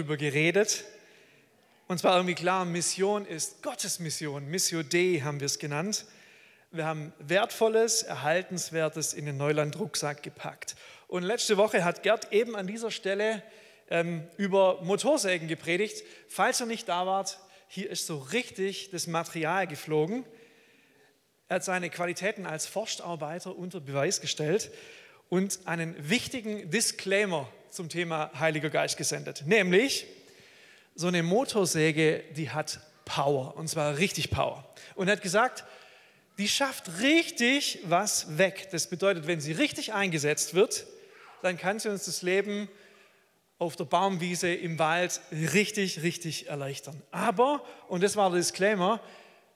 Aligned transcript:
darüber 0.00 0.16
geredet. 0.16 0.84
Und 1.86 1.98
zwar 1.98 2.16
irgendwie 2.16 2.34
klar, 2.34 2.64
Mission 2.64 3.26
ist 3.26 3.62
Gottes 3.62 3.98
Mission. 3.98 4.46
Missio 4.46 4.82
Dei 4.82 5.20
haben 5.22 5.40
wir 5.40 5.46
es 5.46 5.58
genannt. 5.58 6.06
Wir 6.70 6.86
haben 6.86 7.12
Wertvolles, 7.18 8.02
Erhaltenswertes 8.02 9.12
in 9.12 9.26
den 9.26 9.36
Neuland-Rucksack 9.36 10.22
gepackt. 10.22 10.74
Und 11.06 11.22
letzte 11.22 11.58
Woche 11.58 11.84
hat 11.84 12.02
Gerd 12.02 12.32
eben 12.32 12.56
an 12.56 12.66
dieser 12.66 12.90
Stelle 12.90 13.42
ähm, 13.90 14.26
über 14.38 14.80
Motorsägen 14.82 15.48
gepredigt. 15.48 16.02
Falls 16.28 16.60
ihr 16.60 16.66
nicht 16.66 16.88
da 16.88 17.04
wart, 17.04 17.38
hier 17.68 17.90
ist 17.90 18.06
so 18.06 18.16
richtig 18.18 18.90
das 18.92 19.06
Material 19.06 19.66
geflogen. 19.66 20.24
Er 21.48 21.56
hat 21.56 21.64
seine 21.64 21.90
Qualitäten 21.90 22.46
als 22.46 22.64
Forstarbeiter 22.64 23.54
unter 23.54 23.80
Beweis 23.80 24.22
gestellt 24.22 24.70
und 25.28 25.58
einen 25.66 25.94
wichtigen 26.08 26.70
Disclaimer 26.70 27.52
zum 27.70 27.88
Thema 27.88 28.30
Heiliger 28.38 28.70
Geist 28.70 28.96
gesendet. 28.96 29.44
Nämlich, 29.46 30.06
so 30.94 31.06
eine 31.06 31.22
Motorsäge, 31.22 32.24
die 32.36 32.50
hat 32.50 32.80
Power 33.04 33.56
und 33.56 33.68
zwar 33.68 33.98
richtig 33.98 34.30
Power. 34.30 34.64
Und 34.94 35.08
er 35.08 35.12
hat 35.12 35.22
gesagt, 35.22 35.64
die 36.38 36.48
schafft 36.48 37.00
richtig 37.00 37.80
was 37.84 38.38
weg. 38.38 38.68
Das 38.70 38.88
bedeutet, 38.88 39.26
wenn 39.26 39.40
sie 39.40 39.52
richtig 39.52 39.92
eingesetzt 39.92 40.54
wird, 40.54 40.86
dann 41.42 41.56
kann 41.56 41.78
sie 41.78 41.88
uns 41.88 42.04
das 42.04 42.22
Leben 42.22 42.68
auf 43.58 43.76
der 43.76 43.84
Baumwiese 43.84 44.52
im 44.52 44.78
Wald 44.78 45.20
richtig, 45.30 46.02
richtig 46.02 46.48
erleichtern. 46.48 47.02
Aber, 47.10 47.64
und 47.88 48.02
das 48.02 48.16
war 48.16 48.30
der 48.30 48.38
Disclaimer, 48.38 49.00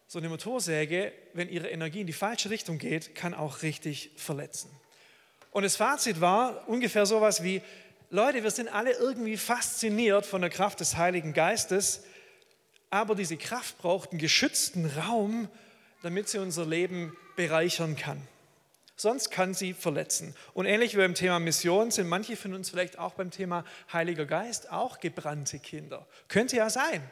so 0.06 0.19
eine 0.19 0.28
Motorsäge, 0.28 1.12
wenn 1.33 1.48
ihre 1.48 1.69
Energie 1.69 2.03
in 2.03 2.06
die 2.06 2.12
falsche 2.12 2.51
Richtung 2.51 2.78
geht, 2.78 3.15
kann 3.15 3.33
auch 3.33 3.62
richtig 3.62 4.11
verletzen. 4.17 4.70
Und 5.51 5.62
das 5.62 5.77
Fazit 5.77 6.20
war 6.20 6.69
ungefähr 6.69 7.06
sowas 7.06 7.42
wie, 7.42 7.62
Leute, 8.15 8.45
wir 8.45 8.53
sind 8.53 8.69
alle 8.69 8.93
irgendwie 8.93 9.37
fasziniert 9.37 10.25
von 10.25 10.41
der 10.41 10.49
Kraft 10.49 10.79
des 10.79 10.97
Heiligen 10.97 11.33
Geistes, 11.33 12.05
aber 12.89 13.17
diese 13.17 13.37
Kraft 13.37 13.79
braucht 13.79 14.13
einen 14.13 14.21
geschützten 14.21 14.87
Raum, 14.87 15.48
damit 16.01 16.29
sie 16.29 16.39
unser 16.39 16.65
Leben 16.65 17.17
bereichern 17.34 17.97
kann. 17.97 18.23
Sonst 18.95 19.33
kann 19.33 19.53
sie 19.53 19.75
verletzen. 19.75 20.37
Und 20.53 20.67
ähnlich 20.67 20.95
wie 20.95 20.98
beim 20.98 21.17
Thema 21.17 21.41
Mission 21.41 21.91
sind 21.91 22.06
manche 22.06 22.37
von 22.37 22.55
uns 22.55 22.71
vielleicht 22.71 23.01
auch 23.01 23.15
beim 23.15 23.33
Thema 23.33 23.65
Heiliger 23.93 24.27
Geist 24.27 24.71
auch 24.71 25.01
gebrannte 25.01 25.59
Kinder. 25.59 26.06
Könnte 26.28 26.55
ja 26.55 26.71
sein, 26.71 27.03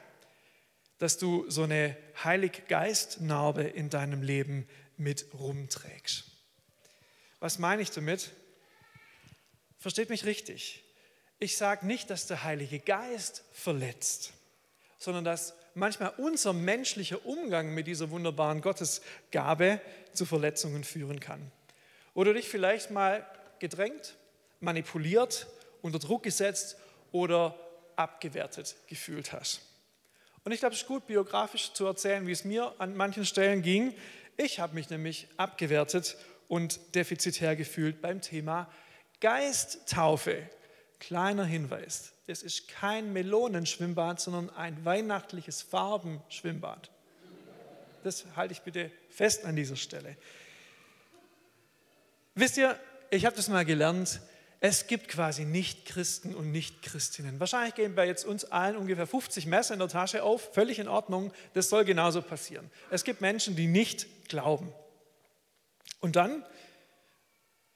dass 0.99 1.19
du 1.19 1.51
so 1.51 1.65
eine 1.65 1.97
Heiliggeist-Narbe 2.23 3.65
in 3.65 3.91
deinem 3.91 4.23
Leben 4.23 4.69
mit 4.97 5.27
rumträgst. 5.35 6.27
Was 7.41 7.59
meine 7.59 7.83
ich 7.83 7.91
damit? 7.91 8.31
Versteht 9.81 10.09
mich 10.09 10.27
richtig. 10.27 10.82
Ich 11.43 11.57
sage 11.57 11.85
nicht, 11.85 12.09
dass 12.09 12.29
der 12.29 12.45
Heilige 12.45 12.79
Geist 12.79 13.43
verletzt, 13.51 14.33
sondern 14.97 15.25
dass 15.25 15.55
manchmal 15.75 16.13
unser 16.19 16.53
menschlicher 16.53 17.27
Umgang 17.27 17.75
mit 17.75 17.89
dieser 17.89 18.11
wunderbaren 18.11 18.61
Gottesgabe 18.61 19.81
zu 20.13 20.25
Verletzungen 20.25 20.85
führen 20.85 21.19
kann. 21.19 21.51
Oder 22.15 22.35
dich 22.35 22.49
vielleicht 22.49 22.93
mal 22.93 23.27
gedrängt, 23.59 24.15
manipuliert, 24.61 25.49
unter 25.81 25.99
Druck 25.99 26.23
gesetzt 26.23 26.77
oder 27.11 27.59
abgewertet 27.97 28.77
gefühlt 28.87 29.33
hast. 29.33 29.63
Und 30.45 30.53
ich 30.53 30.61
glaube, 30.61 30.77
es 30.77 30.83
ist 30.83 30.87
gut, 30.87 31.09
biografisch 31.09 31.73
zu 31.73 31.87
erzählen, 31.87 32.25
wie 32.25 32.33
es 32.33 32.45
mir 32.45 32.73
an 32.79 32.95
manchen 32.95 33.27
Stellen 33.27 33.63
ging. 33.63 33.97
Ich 34.37 34.61
habe 34.61 34.77
mich 34.77 34.91
nämlich 34.91 35.27
abgewertet 35.39 36.17
und 36.47 36.95
defizitär 36.95 37.57
gefühlt 37.57 38.01
beim 38.01 38.21
Thema 38.21 38.71
Geisttaufe. 39.19 40.49
Kleiner 41.03 41.45
Hinweis, 41.45 42.13
es 42.29 42.45
ist 42.45 42.69
kein 42.69 43.13
Melonenschwimmbad, 43.13 44.21
sondern 44.21 44.51
ein 44.51 44.85
weihnachtliches 44.85 45.61
Farbenschwimmbad. 45.61 46.93
Das 48.05 48.25
halte 48.37 48.53
ich 48.53 48.61
bitte 48.61 48.89
fest 49.11 49.45
an 49.45 49.57
dieser 49.57 49.75
Stelle. 49.75 50.17
Wisst 52.37 52.57
ihr, 52.57 52.79
ich 53.11 53.27
habe 53.27 53.35
das 53.35 53.49
mal 53.49 53.65
gelernt, 53.65 54.21
es 54.61 54.87
gibt 54.87 55.09
quasi 55.09 55.45
Nicht-Christen 55.45 56.37
und 56.37 56.53
Nicht-Christinnen. 56.53 57.41
Wahrscheinlich 57.41 57.75
gehen 57.75 57.97
bei 57.97 58.07
jetzt 58.07 58.25
uns 58.25 58.45
allen 58.45 58.77
ungefähr 58.77 59.09
50 59.09 59.47
Messer 59.47 59.75
in 59.75 59.81
der 59.81 59.89
Tasche 59.89 60.23
auf, 60.23 60.55
völlig 60.55 60.79
in 60.79 60.87
Ordnung, 60.87 61.33
das 61.55 61.69
soll 61.69 61.85
genauso 61.85 62.23
passieren. 62.23 62.71
Es 62.91 63.03
gibt 63.03 63.21
Menschen, 63.21 63.57
die 63.57 63.67
nicht 63.67 64.29
glauben. 64.29 64.73
Und 65.99 66.15
dann, 66.15 66.47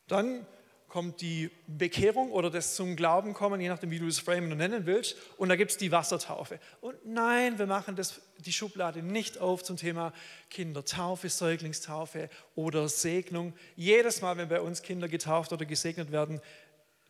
dann 0.07 0.47
kommt 0.89 1.21
die 1.21 1.51
Bekehrung 1.67 2.31
oder 2.31 2.51
das 2.51 2.75
zum 2.75 2.97
Glauben 2.97 3.35
kommen, 3.35 3.61
je 3.61 3.69
nachdem, 3.69 3.91
wie 3.91 3.99
du 3.99 4.07
es 4.07 4.19
framen 4.19 4.51
und 4.53 4.59
nennen 4.59 4.87
willst. 4.87 5.17
Und 5.37 5.49
da 5.49 5.57
gibt 5.57 5.73
es 5.73 5.77
die 5.77 5.93
Wassertaufe. 5.93 6.59
Und 6.81 6.95
nein, 7.05 7.59
wir 7.59 7.67
machen 7.67 7.97
das, 7.97 8.21
die 8.39 8.53
Schublade 8.53 9.03
nicht 9.03 9.39
auf 9.39 9.63
zum 9.63 9.77
Thema 9.77 10.13
Kindertaufe, 10.51 11.29
Säuglingstaufe 11.29 12.31
oder 12.55 12.89
Segnung. 12.89 13.53
Jedes 13.75 14.23
Mal, 14.23 14.37
wenn 14.37 14.49
bei 14.49 14.61
uns 14.61 14.83
Kinder 14.83 15.09
getauft 15.09 15.53
oder 15.53 15.67
gesegnet 15.67 16.13
werden, 16.13 16.41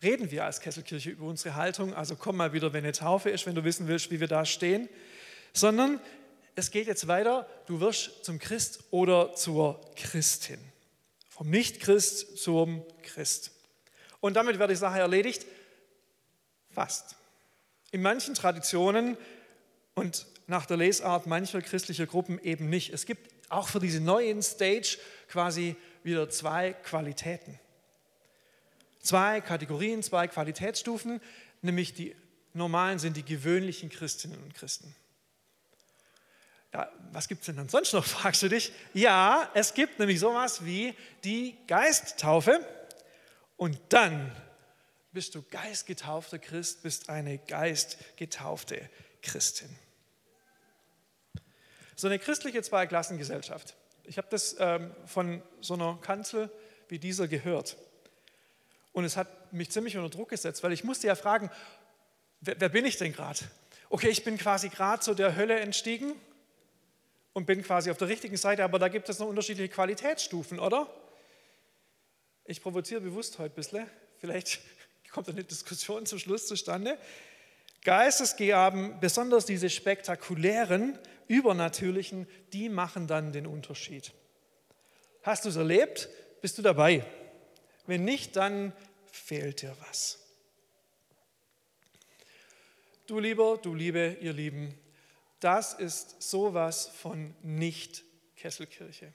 reden 0.03 0.31
wir 0.31 0.45
als 0.45 0.61
Kesselkirche 0.61 1.11
über 1.11 1.27
unsere 1.27 1.55
Haltung. 1.55 1.95
Also 1.95 2.17
komm 2.17 2.37
mal 2.37 2.53
wieder, 2.53 2.73
wenn 2.73 2.85
eine 2.85 2.93
Taufe 2.93 3.31
ist, 3.31 3.47
wenn 3.47 3.55
du 3.55 3.65
wissen 3.65 3.89
willst, 3.89 4.11
wie 4.11 4.21
wir 4.21 4.29
da 4.29 4.45
stehen. 4.45 4.89
Sondern 5.53 6.01
es 6.55 6.71
geht 6.71 6.87
jetzt 6.87 7.07
weiter, 7.07 7.49
du 7.67 7.81
wirst 7.81 8.25
zum 8.25 8.39
Christ 8.39 8.85
oder 8.91 9.35
zur 9.35 9.81
Christin. 9.97 10.59
Vom 11.29 11.51
Nicht-Christ 11.51 12.39
zum 12.39 12.83
Christ. 13.03 13.53
Und 14.21 14.35
damit 14.35 14.59
wäre 14.59 14.69
die 14.69 14.77
Sache 14.77 14.99
erledigt? 14.99 15.47
Fast. 16.71 17.17
In 17.91 18.03
manchen 18.03 18.35
Traditionen 18.35 19.17
und 19.95 20.27
nach 20.47 20.67
der 20.67 20.77
Lesart 20.77 21.27
mancher 21.27 21.63
christlicher 21.63 22.07
Gruppen 22.07 22.39
eben 22.41 22.69
nicht. 22.69 22.93
Es 22.93 23.07
gibt 23.07 23.33
auch 23.49 23.69
für 23.69 23.81
diese 23.81 24.01
neuen 24.01 24.43
Stage 24.43 24.99
quasi 25.29 25.77
wieder 26.03 26.29
zwei 26.31 26.73
Qualitäten. 26.73 27.59
Zwei 29.01 29.41
Kategorien, 29.41 30.03
zwei 30.03 30.29
Qualitätsstufen, 30.29 31.21
nämlich 31.63 31.95
die 31.95 32.15
normalen 32.55 32.99
sind 32.99 33.17
die 33.17 33.25
gewöhnlichen 33.25 33.89
Christinnen 33.89 34.43
und 34.43 34.55
Christen. 34.55 34.95
Ja, 36.73 36.91
was 37.13 37.29
gibt 37.29 37.41
es 37.41 37.47
denn 37.47 37.57
dann 37.57 37.69
sonst 37.69 37.93
noch, 37.93 38.05
fragst 38.05 38.43
du 38.43 38.49
dich? 38.49 38.73
Ja, 38.95 39.51
es 39.55 39.75
gibt 39.75 39.99
nämlich 39.99 40.21
sowas 40.21 40.65
wie 40.65 40.95
die 41.25 41.57
Geisttaufe 41.67 42.61
und 43.57 43.79
dann 43.89 44.35
bist 45.13 45.35
du 45.35 45.43
geistgetaufter 45.43 46.39
Christ, 46.39 46.83
bist 46.83 47.09
eine 47.09 47.39
geistgetaufte 47.39 48.89
Christin. 49.23 49.75
So 51.95 52.07
eine 52.07 52.19
christliche 52.19 52.63
Zweiklassengesellschaft. 52.63 53.75
Ich 54.05 54.19
habe 54.19 54.29
das 54.31 54.57
ähm, 54.59 54.95
von 55.07 55.43
so 55.63 55.75
einer 55.75 55.99
Kanzel 56.03 56.51
wie 56.89 56.99
dieser 56.99 57.27
gehört. 57.29 57.77
Und 58.93 59.05
es 59.05 59.17
hat 59.17 59.53
mich 59.53 59.71
ziemlich 59.71 59.97
unter 59.97 60.11
Druck 60.11 60.29
gesetzt, 60.29 60.63
weil 60.63 60.73
ich 60.73 60.85
musste 60.85 61.07
ja 61.07 61.15
fragen, 61.15 61.51
wer, 62.41 62.61
wer 62.61 62.69
bin 62.69 62.85
ich 62.85 62.99
denn 62.99 63.13
gerade? 63.13 63.41
Okay, 63.89 64.09
ich 64.09 64.25
bin 64.25 64.37
quasi 64.37 64.69
gerade 64.69 65.03
so 65.03 65.15
der 65.15 65.37
Hölle 65.37 65.59
entstiegen 65.61 66.13
und 67.33 67.47
bin 67.47 67.63
quasi 67.63 67.91
auf 67.91 67.97
der 67.97 68.09
richtigen 68.09 68.37
Seite, 68.37 68.65
aber 68.65 68.79
da 68.79 68.89
gibt 68.89 69.09
es 69.09 69.19
noch 69.19 69.29
unterschiedliche 69.29 69.69
Qualitätsstufen, 69.71 70.59
oder? 70.59 70.89
Ich 72.47 72.63
provoziere 72.63 73.01
bewusst 73.01 73.39
heute 73.39 73.55
ein 73.55 73.57
bisschen. 73.57 73.91
Vielleicht 74.19 74.61
kommt 75.11 75.29
eine 75.29 75.43
Diskussion 75.43 76.07
zum 76.07 76.19
Schluss 76.19 76.47
zustande. 76.47 76.99
Geistesgaben, 77.83 78.99
besonders 79.01 79.47
diese 79.47 79.71
spektakulären, 79.71 80.99
übernatürlichen, 81.29 82.27
die 82.53 82.69
machen 82.69 83.07
dann 83.07 83.33
den 83.33 83.47
Unterschied. 83.47 84.13
Hast 85.23 85.45
du 85.45 85.49
es 85.49 85.57
erlebt? 85.57 86.09
Bist 86.41 86.59
du 86.59 86.63
dabei? 86.63 87.05
Wenn 87.87 88.05
nicht, 88.05 88.37
dann 88.37 88.73
fehlt 89.11 89.63
dir 89.63 89.77
was. 89.89 90.21
Du 93.07 93.21
lieber, 93.21 93.57
du 93.57 93.75
liebe, 93.75 94.17
ihr 94.21 94.33
Lieben, 94.33 94.75
das 95.41 95.75
ist 95.75 96.23
sowas 96.23 96.89
von 96.89 97.35
nicht 97.43 98.05
Kesselkirche. 98.37 99.13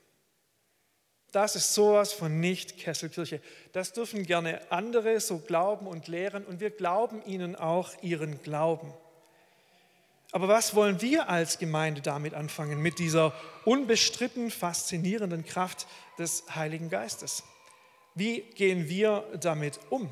Das 1.32 1.56
ist 1.56 1.74
sowas 1.74 2.12
von 2.12 2.40
nicht 2.40 2.78
Kesselkirche. 2.78 3.42
Das 3.72 3.94
dürfen 3.94 4.26
gerne 4.26 4.60
andere 4.70 5.20
so 5.20 5.40
glauben 5.40 5.88
und 5.88 6.08
lehren 6.08 6.44
und 6.46 6.60
wir 6.60 6.72
glauben 6.72 7.24
ihnen 7.26 7.56
auch 7.56 7.92
ihren 8.02 8.42
Glauben. 8.44 8.94
Aber 10.34 10.48
was 10.48 10.76
wollen 10.76 11.02
wir 11.02 11.30
als 11.30 11.58
Gemeinde 11.58 12.02
damit 12.02 12.34
anfangen, 12.34 12.82
mit 12.82 13.00
dieser 13.00 13.34
unbestritten 13.66 14.50
faszinierenden 14.50 15.46
Kraft 15.46 15.88
des 16.18 16.44
Heiligen 16.56 16.90
Geistes? 16.90 17.44
Wie 18.16 18.42
gehen 18.42 18.90
wir 18.90 19.26
damit 19.40 19.80
um? 19.90 20.10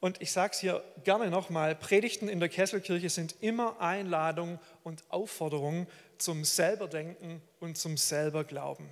Und 0.00 0.20
ich 0.20 0.32
sage 0.32 0.52
es 0.52 0.60
hier 0.60 0.84
gerne 1.04 1.30
nochmal, 1.30 1.74
Predigten 1.74 2.28
in 2.28 2.40
der 2.40 2.50
Kesselkirche 2.50 3.08
sind 3.08 3.36
immer 3.40 3.80
Einladung 3.80 4.58
und 4.84 5.02
Aufforderung 5.08 5.86
zum 6.18 6.44
Selberdenken 6.44 7.42
und 7.60 7.78
zum 7.78 7.96
Selberglauben. 7.96 8.88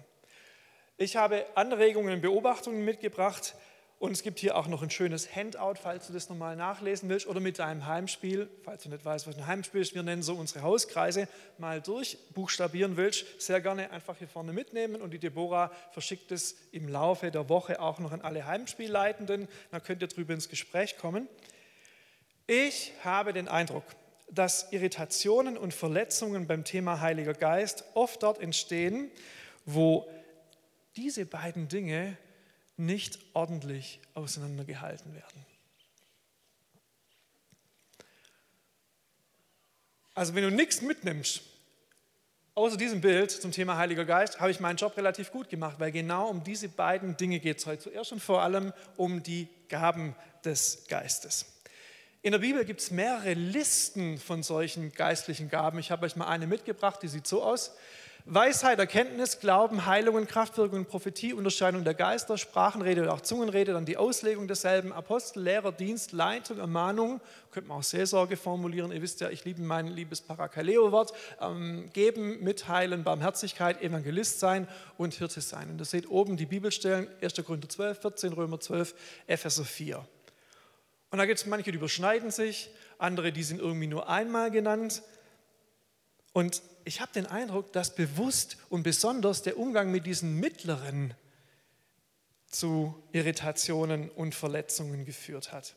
Ich 0.96 1.16
habe 1.16 1.44
Anregungen 1.56 2.14
und 2.14 2.20
Beobachtungen 2.20 2.84
mitgebracht 2.84 3.56
Und 4.04 4.12
es 4.12 4.22
gibt 4.22 4.38
hier 4.38 4.56
auch 4.56 4.66
noch 4.66 4.82
ein 4.82 4.90
schönes 4.90 5.34
Handout, 5.34 5.76
falls 5.80 6.08
du 6.08 6.12
das 6.12 6.28
nochmal 6.28 6.56
nachlesen 6.56 7.08
willst 7.08 7.26
oder 7.26 7.40
mit 7.40 7.58
deinem 7.58 7.86
Heimspiel, 7.86 8.50
falls 8.62 8.82
du 8.82 8.90
nicht 8.90 9.04
weißt, 9.04 9.26
was 9.26 9.36
ein 9.38 9.46
Heimspiel 9.46 9.80
ist. 9.80 9.94
Wir 9.94 10.02
nennen 10.02 10.22
so 10.22 10.34
unsere 10.34 10.62
Hauskreise, 10.62 11.28
mal 11.56 11.80
durchbuchstabieren 11.80 12.98
willst, 12.98 13.40
sehr 13.40 13.62
gerne 13.62 13.90
einfach 13.92 14.18
hier 14.18 14.28
vorne 14.28 14.52
mitnehmen. 14.52 15.00
Und 15.00 15.12
die 15.12 15.18
Deborah 15.18 15.70
verschickt 15.92 16.32
es 16.32 16.56
im 16.72 16.88
Laufe 16.88 17.30
der 17.30 17.48
Woche 17.48 17.80
auch 17.80 17.98
noch 17.98 18.12
an 18.12 18.20
alle 18.20 18.44
Heimspielleitenden. 18.44 19.48
Dann 19.70 19.82
könnt 19.82 20.02
ihr 20.02 20.08
drüber 20.08 20.34
ins 20.34 20.50
Gespräch 20.50 20.98
kommen. 20.98 21.26
Ich 22.46 22.92
habe 23.04 23.32
den 23.32 23.48
Eindruck, 23.48 23.84
dass 24.30 24.70
Irritationen 24.70 25.56
und 25.56 25.72
Verletzungen 25.72 26.46
beim 26.46 26.64
Thema 26.64 27.00
Heiliger 27.00 27.32
Geist 27.32 27.84
oft 27.94 28.22
dort 28.22 28.38
entstehen, 28.38 29.10
wo 29.64 30.06
diese 30.96 31.26
beiden 31.26 31.68
Dinge 31.68 32.16
nicht 32.76 33.18
ordentlich 33.34 34.00
auseinandergehalten 34.14 35.14
werden. 35.14 35.46
Also 40.14 40.34
wenn 40.34 40.44
du 40.44 40.50
nichts 40.50 40.80
mitnimmst, 40.80 41.42
außer 42.54 42.76
diesem 42.76 43.00
Bild 43.00 43.30
zum 43.30 43.50
Thema 43.50 43.76
Heiliger 43.76 44.04
Geist, 44.04 44.38
habe 44.40 44.50
ich 44.50 44.60
meinen 44.60 44.76
Job 44.76 44.96
relativ 44.96 45.32
gut 45.32 45.48
gemacht, 45.48 45.80
weil 45.80 45.90
genau 45.90 46.28
um 46.28 46.44
diese 46.44 46.68
beiden 46.68 47.16
Dinge 47.16 47.40
geht 47.40 47.58
es 47.58 47.66
heute. 47.66 47.82
Zuerst 47.82 48.12
und 48.12 48.20
vor 48.20 48.42
allem 48.42 48.72
um 48.96 49.22
die 49.22 49.48
Gaben 49.68 50.14
des 50.44 50.86
Geistes. 50.88 51.46
In 52.22 52.32
der 52.32 52.38
Bibel 52.38 52.64
gibt 52.64 52.80
es 52.80 52.90
mehrere 52.90 53.34
Listen 53.34 54.18
von 54.18 54.42
solchen 54.42 54.92
geistlichen 54.92 55.50
Gaben. 55.50 55.78
Ich 55.78 55.90
habe 55.90 56.06
euch 56.06 56.16
mal 56.16 56.28
eine 56.28 56.46
mitgebracht, 56.46 57.02
die 57.02 57.08
sieht 57.08 57.26
so 57.26 57.42
aus. 57.42 57.72
Weisheit, 58.26 58.78
Erkenntnis, 58.78 59.38
Glauben, 59.38 59.84
Heilungen, 59.84 60.26
Kraftwirkung, 60.26 60.86
Prophetie, 60.86 61.34
Unterscheidung 61.34 61.84
der 61.84 61.92
Geister, 61.92 62.38
Sprachenrede 62.38 63.02
oder 63.02 63.12
auch 63.12 63.20
Zungenrede, 63.20 63.74
dann 63.74 63.84
die 63.84 63.98
Auslegung 63.98 64.48
desselben, 64.48 64.94
Apostel, 64.94 65.42
Lehrer, 65.42 65.72
Dienst, 65.72 66.12
Leitung, 66.12 66.56
Ermahnung, 66.56 67.20
könnte 67.50 67.68
man 67.68 67.80
auch 67.80 67.82
Seelsorge 67.82 68.38
formulieren. 68.38 68.92
Ihr 68.92 69.02
wisst 69.02 69.20
ja, 69.20 69.28
ich 69.28 69.44
liebe 69.44 69.60
mein 69.60 69.88
liebes 69.88 70.22
Parakaleo-Wort, 70.22 71.12
ähm, 71.38 71.90
geben, 71.92 72.42
mitteilen, 72.42 73.04
Barmherzigkeit, 73.04 73.82
Evangelist 73.82 74.40
sein 74.40 74.68
und 74.96 75.12
Hirte 75.12 75.42
sein. 75.42 75.68
Und 75.68 75.78
ihr 75.78 75.84
seht 75.84 76.08
oben 76.08 76.38
die 76.38 76.46
Bibelstellen, 76.46 77.08
1. 77.20 77.34
Korinther 77.44 77.68
12, 77.68 78.00
14, 78.00 78.32
Römer 78.32 78.58
12, 78.58 78.94
Epheser 79.26 79.66
4. 79.66 80.02
Und 81.10 81.18
da 81.18 81.26
gibt 81.26 81.40
es 81.40 81.44
manche, 81.44 81.72
die 81.72 81.76
überschneiden 81.76 82.30
sich, 82.30 82.70
andere, 82.96 83.32
die 83.32 83.42
sind 83.42 83.60
irgendwie 83.60 83.86
nur 83.86 84.08
einmal 84.08 84.50
genannt. 84.50 85.02
Und 86.32 86.62
ich 86.84 87.00
habe 87.00 87.12
den 87.12 87.26
Eindruck, 87.26 87.72
dass 87.72 87.94
bewusst 87.94 88.58
und 88.68 88.82
besonders 88.82 89.42
der 89.42 89.58
Umgang 89.58 89.90
mit 89.90 90.06
diesen 90.06 90.38
mittleren 90.38 91.14
zu 92.46 93.02
Irritationen 93.12 94.10
und 94.10 94.34
Verletzungen 94.34 95.04
geführt 95.04 95.52
hat. 95.52 95.74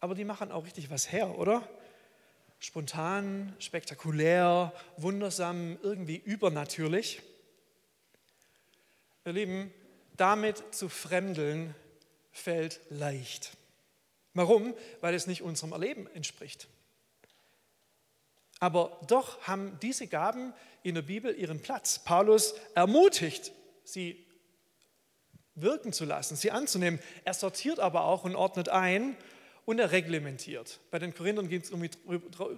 Aber 0.00 0.14
die 0.14 0.24
machen 0.24 0.52
auch 0.52 0.64
richtig 0.64 0.90
was 0.90 1.10
her, 1.10 1.38
oder? 1.38 1.68
Spontan, 2.58 3.54
spektakulär, 3.58 4.72
wundersam, 4.96 5.78
irgendwie 5.82 6.16
übernatürlich. 6.16 7.20
Ihr 9.24 9.32
Lieben, 9.32 9.74
damit 10.16 10.62
zu 10.74 10.88
fremdeln 10.88 11.74
fällt 12.32 12.80
leicht. 12.88 13.56
Warum? 14.32 14.74
Weil 15.00 15.14
es 15.14 15.26
nicht 15.26 15.42
unserem 15.42 15.72
Erleben 15.72 16.06
entspricht. 16.14 16.68
Aber 18.58 19.00
doch 19.06 19.40
haben 19.42 19.78
diese 19.82 20.06
Gaben 20.06 20.54
in 20.82 20.94
der 20.94 21.02
Bibel 21.02 21.34
ihren 21.34 21.60
Platz. 21.60 21.98
Paulus 21.98 22.54
ermutigt, 22.74 23.52
sie 23.84 24.24
wirken 25.54 25.92
zu 25.92 26.04
lassen, 26.04 26.36
sie 26.36 26.50
anzunehmen. 26.50 27.00
Er 27.24 27.34
sortiert 27.34 27.80
aber 27.80 28.04
auch 28.04 28.24
und 28.24 28.36
ordnet 28.36 28.68
ein 28.68 29.16
und 29.64 29.78
er 29.78 29.90
reglementiert. 29.90 30.80
Bei 30.90 30.98
den 30.98 31.14
Korinthern 31.14 31.48
ging 31.48 31.60
es 31.60 31.70
irgendwie 31.70 31.90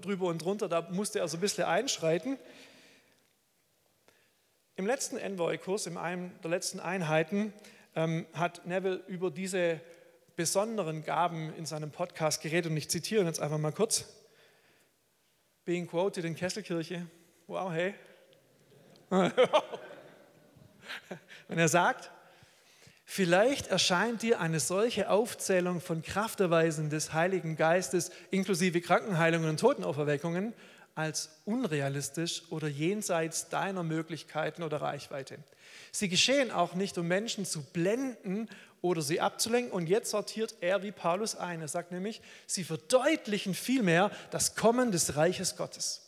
drüber 0.03 0.27
und 0.27 0.39
drunter, 0.39 0.69
da 0.69 0.83
musste 0.91 1.19
er 1.21 1.29
so 1.29 1.39
ein 1.39 1.41
bisschen 1.41 1.65
einschreiten. 1.65 2.39
Im 4.77 4.87
letzten 4.87 5.17
Envoy-Kurs, 5.17 5.87
in 5.87 5.97
einem 5.97 6.31
der 6.43 6.50
letzten 6.50 6.79
Einheiten, 6.79 7.53
ähm, 7.97 8.27
hat 8.33 8.67
Neville 8.67 9.03
über 9.09 9.31
diese 9.31 9.81
besonderen 10.37 11.03
Gaben 11.03 11.53
in 11.56 11.67
seinem 11.67 11.91
Podcast 11.91 12.43
geredet 12.43 12.71
und 12.71 12.77
ich 12.77 12.89
zitiere 12.89 13.25
jetzt 13.25 13.41
einfach 13.41 13.59
mal 13.59 13.73
kurz 13.73 14.05
being 15.69 15.87
quoted 15.87 16.25
in 16.25 16.35
Kesselkirche. 16.35 17.06
Wow, 17.47 17.70
hey. 17.70 17.93
Wenn 21.49 21.59
er 21.59 21.69
sagt, 21.69 22.11
vielleicht 23.05 23.67
erscheint 23.67 24.23
dir 24.23 24.41
eine 24.41 24.61
solche 24.61 25.11
Aufzählung 25.11 25.82
von 25.82 26.00
Krafterweisen 26.00 26.88
des 26.88 27.12
Heiligen 27.12 27.55
Geistes 27.56 28.11
inklusive 28.31 28.81
Krankenheilungen 28.81 29.50
und 29.50 29.61
Totenauferweckungen 29.61 30.55
als 30.94 31.38
unrealistisch 31.44 32.44
oder 32.49 32.69
jenseits 32.69 33.50
deiner 33.50 33.82
Möglichkeiten 33.82 34.62
oder 34.62 34.81
Reichweite. 34.81 35.37
Sie 35.93 36.09
geschehen 36.09 36.50
auch 36.50 36.76
nicht, 36.76 36.97
um 36.97 37.06
Menschen 37.06 37.44
zu 37.44 37.62
blenden 37.62 38.49
oder 38.83 39.03
sie 39.03 39.21
abzulenken. 39.21 39.73
Und 39.73 39.89
jetzt 39.89 40.11
sortiert 40.11 40.55
er 40.61 40.83
wie 40.83 40.93
Paulus 40.93 41.35
ein. 41.35 41.61
Er 41.61 41.69
sagt 41.69 41.93
nämlich, 41.93 42.21
sie 42.47 42.65
verdeutlichen 42.65 43.55
vielmehr 43.55 44.11
das 44.31 44.55
Kommen 44.55 44.93
des 44.93 45.17
Reiches 45.17 45.57
Gottes. 45.57 46.03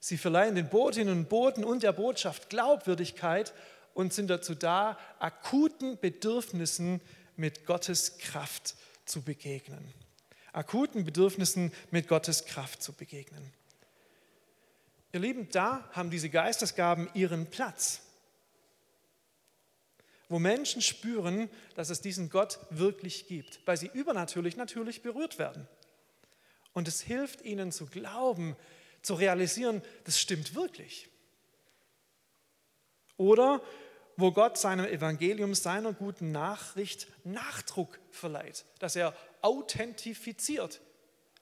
Sie 0.00 0.16
verleihen 0.16 0.54
den 0.54 0.68
Botinnen 0.68 1.12
und 1.18 1.28
Boten 1.28 1.64
und 1.64 1.82
der 1.82 1.92
Botschaft 1.92 2.48
Glaubwürdigkeit 2.48 3.52
und 3.92 4.12
sind 4.14 4.28
dazu 4.28 4.54
da, 4.54 4.98
akuten 5.18 5.98
Bedürfnissen 5.98 7.00
mit 7.36 7.66
Gottes 7.66 8.18
Kraft 8.18 8.74
zu 9.04 9.22
begegnen. 9.22 9.92
Akuten 10.52 11.04
Bedürfnissen 11.04 11.72
mit 11.90 12.08
Gottes 12.08 12.44
Kraft 12.44 12.82
zu 12.82 12.92
begegnen. 12.92 13.52
Ihr 15.12 15.20
Lieben, 15.20 15.48
da 15.50 15.88
haben 15.92 16.10
diese 16.10 16.30
Geistesgaben 16.30 17.10
ihren 17.14 17.46
Platz 17.46 18.00
wo 20.30 20.38
Menschen 20.38 20.80
spüren, 20.80 21.50
dass 21.74 21.90
es 21.90 22.00
diesen 22.00 22.30
Gott 22.30 22.60
wirklich 22.70 23.26
gibt, 23.26 23.60
weil 23.66 23.76
sie 23.76 23.90
übernatürlich 23.92 24.56
natürlich 24.56 25.02
berührt 25.02 25.38
werden. 25.38 25.68
Und 26.72 26.86
es 26.86 27.02
hilft 27.02 27.42
ihnen 27.42 27.72
zu 27.72 27.86
glauben, 27.86 28.56
zu 29.02 29.14
realisieren, 29.14 29.82
das 30.04 30.20
stimmt 30.20 30.54
wirklich. 30.54 31.08
Oder 33.16 33.60
wo 34.16 34.30
Gott 34.30 34.56
seinem 34.56 34.86
Evangelium, 34.86 35.54
seiner 35.54 35.92
guten 35.92 36.30
Nachricht 36.30 37.08
Nachdruck 37.24 37.98
verleiht, 38.10 38.64
dass 38.78 38.94
er 38.94 39.16
authentifiziert. 39.42 40.80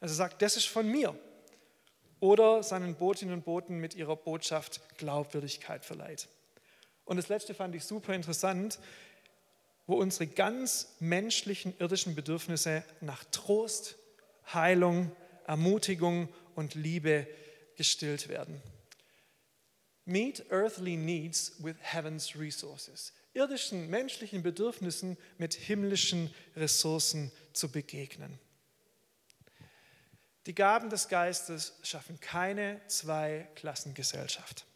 Also 0.00 0.14
sagt, 0.14 0.40
das 0.40 0.56
ist 0.56 0.66
von 0.66 0.88
mir. 0.88 1.14
Oder 2.20 2.62
seinen 2.62 2.94
Botinnen 2.94 3.34
und 3.34 3.44
Boten 3.44 3.78
mit 3.78 3.94
ihrer 3.94 4.16
Botschaft 4.16 4.80
Glaubwürdigkeit 4.96 5.84
verleiht. 5.84 6.28
Und 7.08 7.16
das 7.16 7.28
letzte 7.28 7.54
fand 7.54 7.74
ich 7.74 7.84
super 7.84 8.12
interessant, 8.12 8.78
wo 9.86 9.94
unsere 9.94 10.26
ganz 10.26 10.94
menschlichen 11.00 11.74
irdischen 11.78 12.14
Bedürfnisse 12.14 12.84
nach 13.00 13.24
Trost, 13.32 13.96
Heilung, 14.52 15.10
Ermutigung 15.46 16.28
und 16.54 16.74
Liebe 16.74 17.26
gestillt 17.76 18.28
werden. 18.28 18.60
Meet 20.04 20.52
earthly 20.52 20.98
needs 20.98 21.54
with 21.60 21.76
heaven's 21.80 22.38
resources. 22.38 23.14
Irdischen 23.32 23.88
menschlichen 23.88 24.42
Bedürfnissen 24.42 25.16
mit 25.38 25.54
himmlischen 25.54 26.34
Ressourcen 26.56 27.32
zu 27.54 27.72
begegnen. 27.72 28.38
Die 30.44 30.54
Gaben 30.54 30.90
des 30.90 31.08
Geistes 31.08 31.72
schaffen 31.82 32.20
keine 32.20 32.82
Zweiklassengesellschaft 32.86 34.66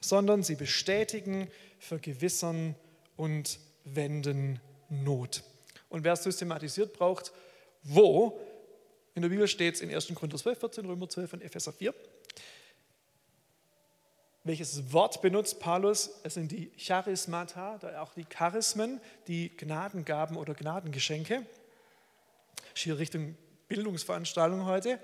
sondern 0.00 0.42
sie 0.42 0.54
bestätigen, 0.54 1.48
vergewissern 1.78 2.74
und 3.16 3.58
wenden 3.84 4.60
Not. 4.88 5.44
Und 5.88 6.04
wer 6.04 6.14
es 6.14 6.22
systematisiert 6.22 6.92
braucht, 6.94 7.32
wo? 7.82 8.40
In 9.14 9.22
der 9.22 9.28
Bibel 9.28 9.46
steht 9.48 9.74
es 9.74 9.80
in 9.80 9.94
1. 9.94 10.08
Korinther 10.14 10.38
12, 10.38 10.58
14, 10.58 10.86
Römer 10.86 11.08
12 11.08 11.32
und 11.34 11.42
Epheser 11.42 11.72
4. 11.72 11.94
Welches 14.42 14.92
Wort 14.92 15.20
benutzt 15.20 15.60
Paulus? 15.60 16.10
Es 16.22 16.34
sind 16.34 16.50
die 16.50 16.70
Charismata, 16.70 17.78
auch 18.00 18.14
die 18.14 18.24
Charismen, 18.24 19.00
die 19.26 19.54
Gnadengaben 19.54 20.36
oder 20.36 20.54
Gnadengeschenke. 20.54 21.44
Hier 22.74 22.98
Richtung 22.98 23.36
Bildungsveranstaltung 23.68 24.64
heute. 24.64 24.98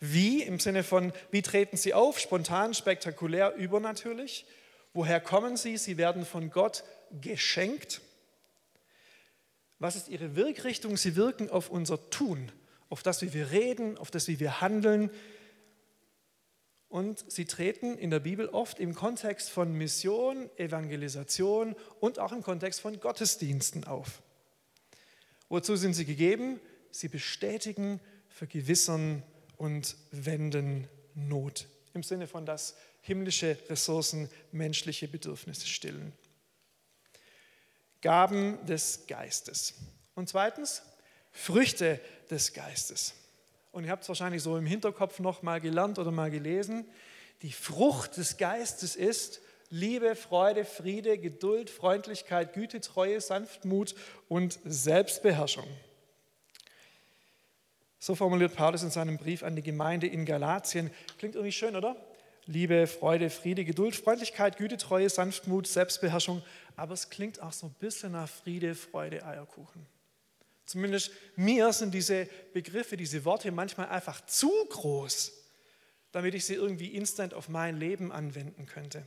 Wie 0.00 0.42
im 0.42 0.60
Sinne 0.60 0.84
von, 0.84 1.12
wie 1.30 1.42
treten 1.42 1.76
sie 1.76 1.94
auf? 1.94 2.18
Spontan, 2.18 2.74
spektakulär, 2.74 3.54
übernatürlich. 3.54 4.46
Woher 4.92 5.20
kommen 5.20 5.56
sie? 5.56 5.76
Sie 5.76 5.96
werden 5.96 6.24
von 6.24 6.50
Gott 6.50 6.84
geschenkt. 7.20 8.00
Was 9.78 9.96
ist 9.96 10.08
ihre 10.08 10.36
Wirkrichtung? 10.36 10.96
Sie 10.96 11.16
wirken 11.16 11.50
auf 11.50 11.70
unser 11.70 12.10
Tun, 12.10 12.50
auf 12.88 13.02
das, 13.02 13.22
wie 13.22 13.32
wir 13.34 13.50
reden, 13.50 13.98
auf 13.98 14.10
das, 14.10 14.28
wie 14.28 14.40
wir 14.40 14.60
handeln. 14.60 15.10
und 16.88 17.30
sie 17.30 17.44
treten 17.44 17.98
in 17.98 18.10
der 18.10 18.20
Bibel 18.20 18.48
oft 18.48 18.78
im 18.78 18.94
Kontext 18.94 19.50
von 19.50 19.72
Mission, 19.74 20.48
Evangelisation 20.56 21.74
und 22.00 22.18
auch 22.18 22.32
im 22.32 22.42
Kontext 22.42 22.80
von 22.80 22.98
Gottesdiensten 23.00 23.84
auf. 23.84 24.22
Wozu 25.48 25.76
sind 25.76 25.94
sie 25.94 26.06
gegeben? 26.06 26.60
Sie 26.90 27.08
bestätigen, 27.08 28.00
vergewissern 28.28 29.22
und 29.56 29.96
wenden 30.10 30.88
Not. 31.14 31.66
Im 31.94 32.02
Sinne 32.02 32.26
von, 32.26 32.44
dass 32.44 32.76
himmlische 33.00 33.56
Ressourcen 33.68 34.28
menschliche 34.52 35.08
Bedürfnisse 35.08 35.66
stillen. 35.66 36.12
Gaben 38.02 38.64
des 38.66 39.06
Geistes. 39.06 39.74
Und 40.14 40.28
zweitens, 40.28 40.82
Früchte 41.30 42.00
des 42.30 42.52
Geistes. 42.52 43.14
Und 43.72 43.84
ihr 43.84 43.90
habt 43.90 44.02
es 44.02 44.08
wahrscheinlich 44.08 44.42
so 44.42 44.56
im 44.56 44.66
Hinterkopf 44.66 45.18
noch 45.18 45.42
mal 45.42 45.60
gelernt 45.60 45.98
oder 45.98 46.10
mal 46.10 46.30
gelesen. 46.30 46.86
Die 47.42 47.52
Frucht 47.52 48.16
des 48.16 48.36
Geistes 48.38 48.96
ist 48.96 49.40
Liebe, 49.68 50.16
Freude, 50.16 50.64
Friede, 50.64 51.18
Geduld, 51.18 51.70
Freundlichkeit, 51.70 52.52
Güte, 52.54 52.80
Treue, 52.80 53.20
Sanftmut 53.20 53.94
und 54.28 54.58
Selbstbeherrschung. 54.64 55.66
So 57.98 58.14
formuliert 58.14 58.54
Paulus 58.54 58.82
in 58.82 58.90
seinem 58.90 59.18
Brief 59.18 59.42
an 59.42 59.56
die 59.56 59.62
Gemeinde 59.62 60.06
in 60.06 60.24
Galatien. 60.24 60.90
Klingt 61.18 61.34
irgendwie 61.34 61.52
schön, 61.52 61.76
oder? 61.76 61.96
Liebe, 62.46 62.86
Freude, 62.86 63.28
Friede, 63.30 63.64
Geduld, 63.64 63.96
Freundlichkeit, 63.96 64.56
Güte, 64.56 64.76
Treue, 64.76 65.08
Sanftmut, 65.10 65.66
Selbstbeherrschung. 65.66 66.42
Aber 66.76 66.94
es 66.94 67.10
klingt 67.10 67.42
auch 67.42 67.52
so 67.52 67.66
ein 67.66 67.74
bisschen 67.80 68.12
nach 68.12 68.28
Friede, 68.28 68.74
Freude, 68.74 69.24
Eierkuchen. 69.24 69.86
Zumindest 70.66 71.10
mir 71.36 71.72
sind 71.72 71.94
diese 71.94 72.28
Begriffe, 72.52 72.96
diese 72.96 73.24
Worte 73.24 73.50
manchmal 73.52 73.88
einfach 73.88 74.24
zu 74.26 74.50
groß, 74.70 75.32
damit 76.12 76.34
ich 76.34 76.44
sie 76.44 76.54
irgendwie 76.54 76.88
instant 76.88 77.34
auf 77.34 77.48
mein 77.48 77.78
Leben 77.78 78.12
anwenden 78.12 78.66
könnte. 78.66 79.06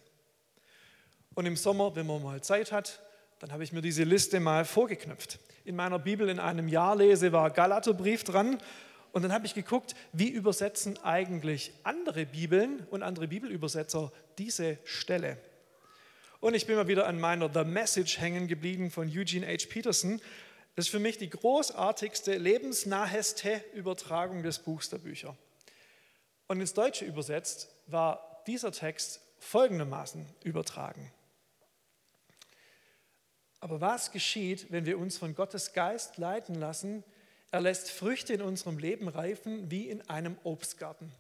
Und 1.36 1.46
im 1.46 1.56
Sommer, 1.56 1.96
wenn 1.96 2.08
man 2.08 2.24
mal 2.24 2.42
Zeit 2.42 2.72
hat, 2.72 3.02
dann 3.40 3.52
habe 3.52 3.64
ich 3.64 3.72
mir 3.72 3.82
diese 3.82 4.04
Liste 4.04 4.40
mal 4.40 4.66
vorgeknüpft. 4.66 5.40
In 5.70 5.76
meiner 5.76 6.00
Bibel 6.00 6.30
in 6.30 6.40
einem 6.40 6.68
Jahr 6.68 6.96
lese 6.96 7.32
war 7.32 7.52
Galaterbrief 7.52 8.24
dran 8.24 8.58
und 9.12 9.22
dann 9.22 9.32
habe 9.32 9.46
ich 9.46 9.54
geguckt, 9.54 9.94
wie 10.14 10.28
übersetzen 10.28 10.98
eigentlich 11.04 11.74
andere 11.84 12.26
Bibeln 12.26 12.88
und 12.90 13.04
andere 13.04 13.28
Bibelübersetzer 13.28 14.12
diese 14.40 14.80
Stelle. 14.84 15.38
Und 16.40 16.56
ich 16.56 16.66
bin 16.66 16.76
mal 16.76 16.88
wieder 16.88 17.06
an 17.06 17.20
meiner 17.20 17.54
The 17.54 17.66
Message 17.66 18.20
hängen 18.20 18.48
geblieben 18.48 18.90
von 18.90 19.16
Eugene 19.16 19.46
H. 19.46 19.68
Peterson. 19.70 20.20
Das 20.76 20.86
ist 20.86 20.92
für 20.92 20.98
mich 20.98 21.20
die 21.20 21.30
großartigste, 21.30 22.36
lebensnaheste 22.40 23.64
Übertragung 23.76 24.42
des 24.42 24.58
Buchs 24.58 24.90
der 24.90 24.98
Bücher. 24.98 25.38
Und 26.48 26.62
ins 26.62 26.74
Deutsche 26.74 27.06
übersetzt 27.06 27.70
war 27.86 28.42
dieser 28.48 28.72
Text 28.72 29.22
folgendermaßen 29.38 30.26
übertragen. 30.44 31.12
Aber 33.60 33.82
was 33.82 34.12
geschieht, 34.12 34.72
wenn 34.72 34.86
wir 34.86 34.98
uns 34.98 35.18
von 35.18 35.36
Gottes 35.36 35.74
Geist 35.74 36.18
leiten 36.18 36.56
lassen, 36.56 37.04
er 37.52 37.62
lässt 37.62 37.92
Früchte 37.92 38.34
in 38.34 38.42
unserem 38.42 38.78
Leben 38.78 39.08
reifen 39.08 39.70
wie 39.72 39.90
in 39.90 40.08
einem 40.10 40.38
Obstgarten. 40.44 41.12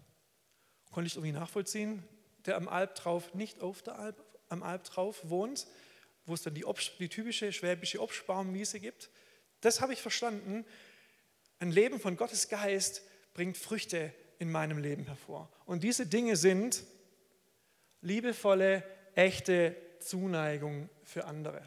Konnte 0.91 1.07
ich 1.07 1.15
irgendwie 1.15 1.33
nachvollziehen? 1.33 2.03
Der 2.45 2.55
am 2.55 2.67
Alp 2.67 2.95
drauf, 2.95 3.33
nicht 3.33 3.61
auf 3.61 3.81
der 3.81 3.99
Alp, 3.99 4.23
am 4.47 4.63
Alp 4.63 4.83
drauf 4.83 5.29
wohnt, 5.29 5.67
wo 6.25 6.33
es 6.33 6.43
dann 6.43 6.53
die, 6.53 6.65
Obst, 6.65 6.93
die 6.99 7.09
typische 7.09 7.51
schwäbische 7.51 8.01
Obstbaumwiese 8.01 8.79
gibt. 8.79 9.09
Das 9.61 9.81
habe 9.81 9.93
ich 9.93 10.01
verstanden. 10.01 10.65
Ein 11.59 11.71
Leben 11.71 11.99
von 11.99 12.15
Gottes 12.15 12.47
Geist 12.47 13.01
bringt 13.33 13.57
Früchte 13.57 14.13
in 14.37 14.51
meinem 14.51 14.77
Leben 14.77 15.05
hervor. 15.05 15.51
Und 15.65 15.83
diese 15.83 16.05
Dinge 16.05 16.35
sind 16.37 16.83
liebevolle, 18.01 18.83
echte 19.15 19.75
Zuneigung 19.99 20.89
für 21.03 21.25
andere. 21.25 21.61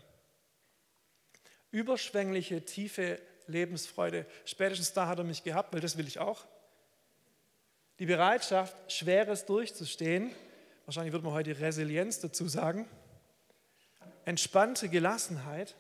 Überschwängliche, 1.73 2.65
tiefe 2.65 3.19
Lebensfreude. 3.49 4.27
Spätestens 4.45 4.93
da 4.93 5.09
hat 5.09 5.19
er 5.19 5.25
mich 5.25 5.43
gehabt, 5.43 5.73
weil 5.73 5.81
das 5.81 5.97
will 5.97 6.07
ich 6.07 6.21
auch. 6.21 6.45
Die 7.99 8.07
Bereitschaft, 8.07 8.77
Schweres 8.93 9.47
durchzustehen. 9.47 10.31
Wahrscheinlich 10.87 11.13
würde 11.13 11.25
man 11.25 11.35
heute 11.35 11.59
Resilienz 11.59 12.21
dazu 12.21 12.47
sagen. 12.49 12.89
Entspannte 14.25 14.89
Gelassenheit. 14.89 15.75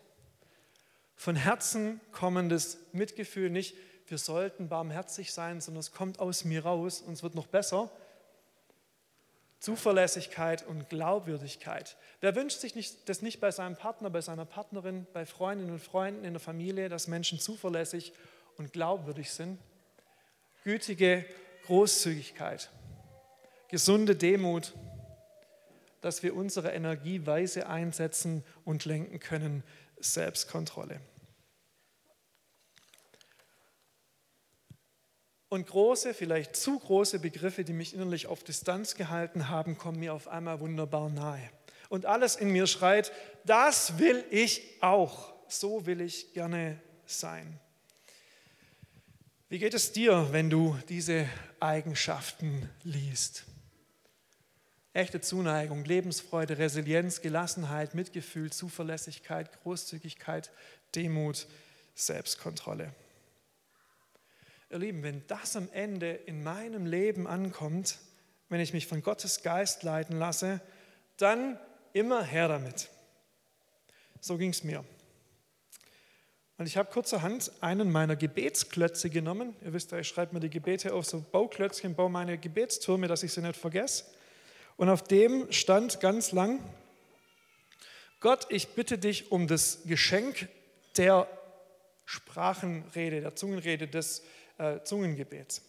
Von 1.14 1.37
Herzen 1.37 2.00
kommendes 2.11 2.78
Mitgefühl. 2.92 3.50
Nicht, 3.50 3.76
wir 4.08 4.18
sollten 4.18 4.68
barmherzig 4.68 5.32
sein, 5.32 5.61
sondern 5.61 5.80
es 5.80 5.92
kommt 5.92 6.18
aus 6.18 6.44
mir 6.44 6.64
raus 6.64 7.00
und 7.00 7.12
es 7.12 7.22
wird 7.22 7.34
noch 7.34 7.46
besser. 7.46 7.90
Zuverlässigkeit 9.62 10.66
und 10.66 10.88
Glaubwürdigkeit. 10.88 11.97
Wer 12.21 12.35
wünscht 12.35 12.59
sich 12.59 12.75
nicht, 12.75 13.09
das 13.09 13.23
nicht 13.23 13.38
bei 13.38 13.52
seinem 13.52 13.76
Partner, 13.76 14.11
bei 14.11 14.21
seiner 14.21 14.45
Partnerin, 14.45 15.07
bei 15.12 15.25
Freundinnen 15.25 15.71
und 15.71 15.81
Freunden 15.81 16.25
in 16.25 16.33
der 16.33 16.40
Familie, 16.40 16.88
dass 16.88 17.07
Menschen 17.07 17.38
zuverlässig 17.38 18.12
und 18.57 18.73
glaubwürdig 18.73 19.31
sind? 19.31 19.61
Gütige 20.64 21.25
Großzügigkeit, 21.66 22.71
gesunde 23.69 24.16
Demut, 24.16 24.75
dass 26.00 26.25
wir 26.25 26.35
unsere 26.35 26.73
Energie 26.73 27.25
weise 27.25 27.69
einsetzen 27.69 28.42
und 28.64 28.85
lenken 28.85 29.21
können, 29.21 29.62
Selbstkontrolle. 30.00 31.00
Und 35.52 35.66
große, 35.66 36.14
vielleicht 36.14 36.56
zu 36.56 36.78
große 36.78 37.18
Begriffe, 37.18 37.62
die 37.62 37.75
mich 37.75 37.92
innerlich 37.92 38.26
auf 38.26 38.42
Distanz 38.42 38.94
gehalten 38.94 39.50
haben, 39.50 39.76
kommen 39.76 40.00
mir 40.00 40.14
auf 40.14 40.26
einmal 40.26 40.61
wunderbar 40.61 41.11
nahe. 41.11 41.47
Und 41.90 42.06
alles 42.06 42.37
in 42.37 42.52
mir 42.52 42.66
schreit, 42.66 43.12
das 43.44 43.99
will 43.99 44.25
ich 44.30 44.62
auch. 44.80 45.35
So 45.49 45.85
will 45.85 46.00
ich 46.00 46.32
gerne 46.32 46.80
sein. 47.04 47.61
Wie 49.50 49.59
geht 49.59 49.75
es 49.75 49.92
dir, 49.92 50.28
wenn 50.30 50.49
du 50.49 50.78
diese 50.88 51.28
Eigenschaften 51.61 52.71
liest? 52.82 53.44
Echte 54.94 55.21
Zuneigung, 55.21 55.85
Lebensfreude, 55.85 56.56
Resilienz, 56.56 57.21
Gelassenheit, 57.21 57.94
Mitgefühl, 57.94 58.50
Zuverlässigkeit, 58.50 59.62
Großzügigkeit, 59.62 60.50
Demut, 60.94 61.47
Selbstkontrolle. 61.94 62.94
Ihr 64.73 64.79
Lieben, 64.79 65.02
wenn 65.02 65.23
das 65.26 65.55
am 65.55 65.69
Ende 65.73 66.12
in 66.12 66.43
meinem 66.43 66.87
Leben 66.87 67.26
ankommt, 67.26 67.99
wenn 68.49 68.59
ich 68.59 68.73
mich 68.73 68.87
von 68.87 69.02
Gottes 69.02 69.43
Geist 69.43 69.83
leiten 69.83 70.19
lasse, 70.19 70.62
dann 71.19 71.59
immer 71.93 72.25
her 72.25 72.49
damit. 72.49 72.88
So 74.23 74.38
ging 74.38 74.49
es 74.49 74.64
mir. 74.64 74.83
Und 76.57 76.64
ich 76.64 76.79
habe 76.79 76.91
kurzerhand 76.91 77.52
einen 77.61 77.93
meiner 77.93 78.17
Gebetsklötze 78.17 79.11
genommen. 79.11 79.55
Ihr 79.62 79.75
wisst 79.75 79.93
ja, 79.93 79.99
ich 79.99 80.09
schreibe 80.09 80.33
mir 80.33 80.41
die 80.41 80.49
Gebete 80.49 80.95
auf 80.95 81.05
so 81.05 81.21
Bauklötzchen, 81.21 81.95
baue 81.95 82.09
meine 82.09 82.38
Gebetstürme, 82.38 83.09
dass 83.09 83.23
ich 83.23 83.35
sie 83.35 83.43
nicht 83.43 83.57
vergesse. 83.57 84.05
Und 84.79 84.88
auf 84.88 85.02
dem 85.02 85.52
stand 85.52 86.00
ganz 86.00 86.33
lang, 86.33 86.61
Gott, 88.21 88.47
ich 88.49 88.69
bitte 88.69 88.97
dich 88.97 89.31
um 89.33 89.49
das 89.49 89.83
Geschenk 89.85 90.49
der 90.97 91.29
Sprachenrede, 92.07 93.21
der 93.21 93.37
Zungenrede, 93.37 93.87
des 93.87 94.23
äh, 94.59 94.80
Zungengebets. 94.82 95.62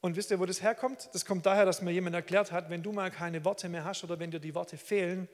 Und 0.00 0.16
wisst 0.16 0.30
ihr, 0.30 0.38
wo 0.38 0.44
das 0.44 0.60
herkommt? 0.60 1.08
Das 1.14 1.24
kommt 1.24 1.46
daher, 1.46 1.64
dass 1.64 1.80
mir 1.80 1.90
jemand 1.90 2.14
erklärt 2.14 2.52
hat, 2.52 2.68
wenn 2.68 2.82
du 2.82 2.92
mal 2.92 3.10
keine 3.10 3.44
Worte 3.44 3.70
mehr 3.70 3.84
hast 3.84 4.04
oder 4.04 4.18
wenn 4.18 4.30
dir 4.30 4.38
die 4.38 4.54
Worte 4.54 4.76
fehlen, 4.76 5.28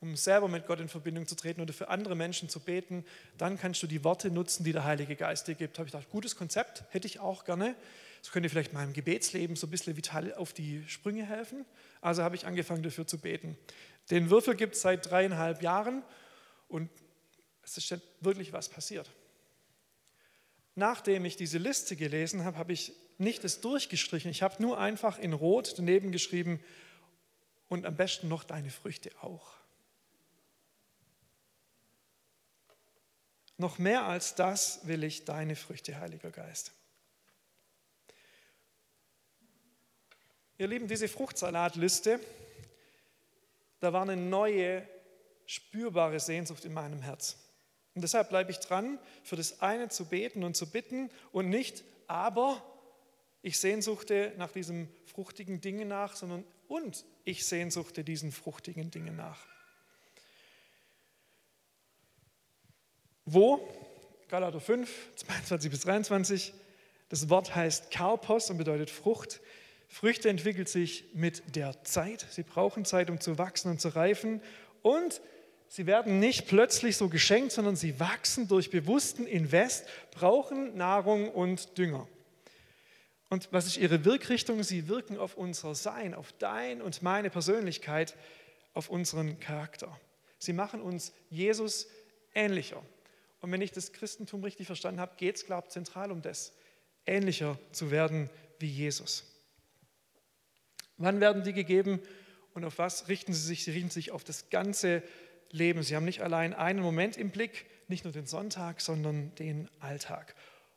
um 0.00 0.16
selber 0.16 0.48
mit 0.48 0.66
Gott 0.66 0.80
in 0.80 0.88
Verbindung 0.88 1.26
zu 1.26 1.34
treten 1.34 1.62
oder 1.62 1.72
für 1.72 1.88
andere 1.88 2.14
Menschen 2.14 2.48
zu 2.50 2.60
beten, 2.60 3.06
dann 3.38 3.58
kannst 3.58 3.82
du 3.82 3.86
die 3.86 4.04
Worte 4.04 4.30
nutzen, 4.30 4.64
die 4.64 4.72
der 4.72 4.84
Heilige 4.84 5.16
Geist 5.16 5.48
dir 5.48 5.54
gibt. 5.54 5.78
Habe 5.78 5.86
ich 5.86 5.92
gedacht, 5.92 6.10
gutes 6.10 6.36
Konzept, 6.36 6.84
hätte 6.90 7.06
ich 7.06 7.20
auch 7.20 7.44
gerne. 7.44 7.74
Das 8.20 8.32
könnte 8.32 8.48
vielleicht 8.50 8.72
meinem 8.72 8.92
Gebetsleben 8.92 9.56
so 9.56 9.66
ein 9.66 9.70
bisschen 9.70 9.96
vital 9.96 10.34
auf 10.34 10.52
die 10.52 10.84
Sprünge 10.88 11.24
helfen. 11.24 11.64
Also 12.00 12.22
habe 12.22 12.36
ich 12.36 12.46
angefangen 12.46 12.82
dafür 12.82 13.06
zu 13.06 13.18
beten. 13.18 13.56
Den 14.10 14.28
Würfel 14.28 14.56
gibt 14.56 14.74
es 14.74 14.82
seit 14.82 15.10
dreieinhalb 15.10 15.62
Jahren 15.62 16.02
und 16.68 16.90
es 17.62 17.78
ist 17.78 17.98
wirklich 18.20 18.52
was 18.52 18.68
passiert. 18.68 19.08
Nachdem 20.74 21.24
ich 21.24 21.36
diese 21.36 21.58
Liste 21.58 21.96
gelesen 21.96 22.44
habe, 22.44 22.56
habe 22.56 22.72
ich 22.72 22.92
nicht 23.18 23.44
es 23.44 23.60
durchgestrichen. 23.60 24.30
Ich 24.30 24.42
habe 24.42 24.62
nur 24.62 24.78
einfach 24.78 25.18
in 25.18 25.32
Rot 25.32 25.74
daneben 25.76 26.12
geschrieben 26.12 26.60
und 27.68 27.86
am 27.86 27.96
besten 27.96 28.28
noch 28.28 28.44
deine 28.44 28.70
Früchte 28.70 29.10
auch. 29.20 29.54
Noch 33.58 33.78
mehr 33.78 34.04
als 34.04 34.34
das 34.34 34.86
will 34.86 35.04
ich 35.04 35.24
deine 35.24 35.56
Früchte, 35.56 36.00
Heiliger 36.00 36.30
Geist. 36.30 36.72
Ihr 40.58 40.68
Lieben, 40.68 40.88
diese 40.88 41.08
Fruchtsalatliste, 41.08 42.18
da 43.80 43.92
war 43.92 44.02
eine 44.02 44.16
neue, 44.16 44.86
spürbare 45.46 46.18
Sehnsucht 46.18 46.64
in 46.64 46.72
meinem 46.72 47.02
Herz. 47.02 47.41
Und 47.94 48.02
deshalb 48.02 48.30
bleibe 48.30 48.50
ich 48.50 48.58
dran, 48.58 48.98
für 49.22 49.36
das 49.36 49.60
eine 49.60 49.88
zu 49.88 50.06
beten 50.06 50.44
und 50.44 50.56
zu 50.56 50.70
bitten 50.70 51.10
und 51.30 51.48
nicht, 51.48 51.84
aber 52.06 52.62
ich 53.42 53.58
sehnsuchte 53.58 54.32
nach 54.38 54.52
diesem 54.52 54.88
fruchtigen 55.06 55.60
Dingen 55.60 55.88
nach, 55.88 56.16
sondern 56.16 56.44
und 56.68 57.04
ich 57.24 57.44
sehnsuchte 57.44 58.02
diesen 58.02 58.32
fruchtigen 58.32 58.90
Dingen 58.90 59.16
nach. 59.16 59.46
Wo? 63.24 63.68
Galater 64.28 64.60
5, 64.60 64.88
22 65.16 65.70
bis 65.70 65.80
23. 65.80 66.54
Das 67.10 67.28
Wort 67.28 67.54
heißt 67.54 67.90
Karpos 67.90 68.48
und 68.48 68.56
bedeutet 68.56 68.88
Frucht. 68.88 69.40
Früchte 69.86 70.30
entwickeln 70.30 70.66
sich 70.66 71.04
mit 71.12 71.54
der 71.54 71.84
Zeit. 71.84 72.26
Sie 72.30 72.42
brauchen 72.42 72.86
Zeit, 72.86 73.10
um 73.10 73.20
zu 73.20 73.36
wachsen 73.36 73.70
und 73.70 73.80
zu 73.80 73.90
reifen. 73.90 74.40
Und 74.80 75.20
sie 75.72 75.86
werden 75.86 76.20
nicht 76.20 76.48
plötzlich 76.48 76.98
so 76.98 77.08
geschenkt, 77.08 77.50
sondern 77.50 77.76
sie 77.76 77.98
wachsen 77.98 78.46
durch 78.46 78.68
bewussten 78.68 79.26
Invest, 79.26 79.86
brauchen 80.10 80.76
Nahrung 80.76 81.30
und 81.30 81.78
Dünger. 81.78 82.06
Und 83.30 83.48
was 83.52 83.66
ist 83.66 83.78
ihre 83.78 84.04
Wirkrichtung? 84.04 84.62
Sie 84.62 84.88
wirken 84.88 85.16
auf 85.16 85.34
unser 85.34 85.74
Sein, 85.74 86.12
auf 86.12 86.34
dein 86.34 86.82
und 86.82 87.00
meine 87.00 87.30
Persönlichkeit, 87.30 88.14
auf 88.74 88.90
unseren 88.90 89.40
Charakter. 89.40 89.98
Sie 90.38 90.52
machen 90.52 90.82
uns 90.82 91.14
Jesus 91.30 91.86
ähnlicher. 92.34 92.82
Und 93.40 93.50
wenn 93.50 93.62
ich 93.62 93.72
das 93.72 93.94
Christentum 93.94 94.44
richtig 94.44 94.66
verstanden 94.66 95.00
habe, 95.00 95.16
geht 95.16 95.36
es, 95.36 95.46
glaube 95.46 95.68
ich, 95.68 95.72
zentral 95.72 96.12
um 96.12 96.20
das, 96.20 96.52
ähnlicher 97.06 97.58
zu 97.72 97.90
werden 97.90 98.28
wie 98.58 98.68
Jesus. 98.68 99.24
Wann 100.98 101.18
werden 101.20 101.42
die 101.42 101.54
gegeben 101.54 101.98
und 102.52 102.66
auf 102.66 102.76
was 102.76 103.08
richten 103.08 103.32
sie 103.32 103.46
sich? 103.46 103.64
Sie 103.64 103.70
richten 103.70 103.88
sich 103.88 104.10
auf 104.10 104.22
das 104.22 104.50
ganze 104.50 105.02
Leben. 105.52 105.82
Sie 105.82 105.94
haben 105.94 106.04
nicht 106.04 106.22
allein 106.22 106.54
einen 106.54 106.80
Moment 106.80 107.16
im 107.16 107.30
Blick, 107.30 107.66
nicht 107.88 108.04
nur 108.04 108.12
den 108.12 108.26
Sonntag, 108.26 108.80
sondern 108.80 109.34
den 109.36 109.68
Alltag. 109.78 110.34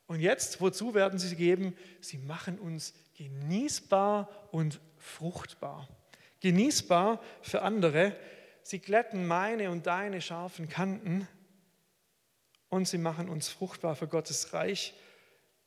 Und 0.07 0.19
jetzt, 0.19 0.61
wozu 0.61 0.93
werden 0.93 1.17
sie 1.17 1.35
geben? 1.35 1.75
Sie 1.99 2.17
machen 2.17 2.59
uns 2.59 2.93
genießbar 3.17 4.29
und 4.51 4.79
fruchtbar. 4.97 5.87
Genießbar 6.41 7.21
für 7.41 7.63
andere. 7.63 8.15
Sie 8.61 8.79
glätten 8.79 9.25
meine 9.25 9.71
und 9.71 9.87
deine 9.87 10.21
scharfen 10.21 10.69
Kanten 10.69 11.27
und 12.69 12.87
sie 12.87 12.97
machen 12.97 13.29
uns 13.29 13.47
fruchtbar 13.47 13.95
für 13.95 14.07
Gottes 14.07 14.53
Reich 14.53 14.93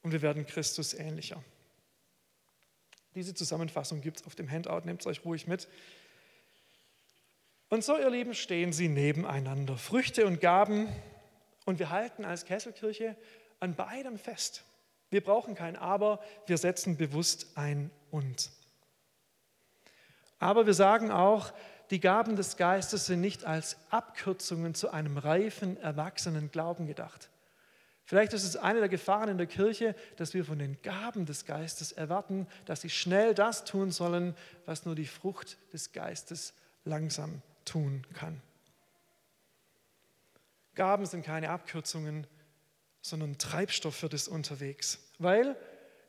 und 0.03 0.12
wir 0.12 0.23
werden 0.23 0.47
Christus 0.47 0.95
ähnlicher. 0.95 1.43
Diese 3.15 3.35
Zusammenfassung 3.35 4.00
gibt 4.00 4.21
es 4.21 4.27
auf 4.27 4.35
dem 4.35 4.50
Handout, 4.50 4.83
nehmt 4.85 5.00
es 5.00 5.07
euch 5.07 5.25
ruhig 5.25 5.47
mit. 5.47 5.69
Und 7.70 7.84
so, 7.84 7.98
ihr 7.98 8.08
Lieben, 8.08 8.34
stehen 8.34 8.72
sie 8.72 8.88
nebeneinander. 8.88 9.76
Früchte 9.76 10.26
und 10.26 10.40
Gaben. 10.40 10.88
Und 11.66 11.78
wir 11.78 11.90
halten 11.90 12.25
als 12.25 12.46
Kesselkirche 12.46 13.14
an 13.60 13.75
beidem 13.75 14.18
fest. 14.18 14.64
Wir 15.10 15.22
brauchen 15.22 15.54
kein 15.54 15.76
Aber, 15.76 16.20
wir 16.46 16.56
setzen 16.56 16.96
bewusst 16.96 17.46
ein 17.56 17.90
Und. 18.10 18.50
Aber 20.38 20.66
wir 20.66 20.72
sagen 20.72 21.10
auch, 21.10 21.52
die 21.90 22.00
Gaben 22.00 22.37
des 22.37 22.56
Geistes 22.56 23.06
sind 23.06 23.20
nicht 23.20 23.44
als 23.44 23.76
Abkürzungen 23.90 24.75
zu 24.75 24.90
einem 24.90 25.18
reifen, 25.18 25.76
erwachsenen 25.78 26.50
Glauben 26.50 26.87
gedacht. 26.87 27.28
Vielleicht 28.04 28.32
ist 28.32 28.44
es 28.44 28.56
eine 28.56 28.78
der 28.78 28.88
Gefahren 28.88 29.28
in 29.28 29.37
der 29.37 29.46
Kirche, 29.46 29.94
dass 30.16 30.32
wir 30.32 30.44
von 30.46 30.58
den 30.58 30.80
Gaben 30.80 31.26
des 31.26 31.44
Geistes 31.44 31.92
erwarten, 31.92 32.46
dass 32.64 32.80
sie 32.80 32.90
schnell 32.90 33.34
das 33.34 33.64
tun 33.64 33.90
sollen, 33.90 34.34
was 34.64 34.87
nur 34.87 34.94
die 34.94 35.06
Frucht 35.06 35.58
des 35.75 35.92
Geistes 35.92 36.54
langsam 36.84 37.42
tun 37.68 38.06
kann. 38.14 38.40
Gaben 40.75 41.06
sind 41.06 41.25
keine 41.25 41.50
Abkürzungen, 41.50 42.26
sondern 43.00 43.38
Treibstoff 43.38 43.96
für 43.96 44.08
das 44.08 44.28
unterwegs. 44.28 44.98
Weil 45.18 45.56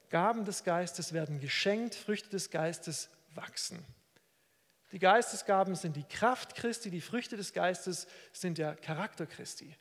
Gaben 0.09 0.45
des 0.45 0.63
Geistes 0.63 1.13
werden 1.13 1.39
geschenkt, 1.39 1.95
Früchte 1.95 2.29
des 2.29 2.49
Geistes 2.49 3.09
wachsen. 3.33 3.83
Die 4.91 4.99
Geistesgaben 4.99 5.75
sind 5.75 5.95
die 5.95 6.03
Kraft 6.03 6.55
Christi, 6.55 6.89
die 6.89 7.01
Früchte 7.01 7.37
des 7.37 7.53
Geistes 7.53 8.07
sind 8.31 8.57
der 8.57 8.75
Charakter 8.75 9.27
Christi. 9.27 9.75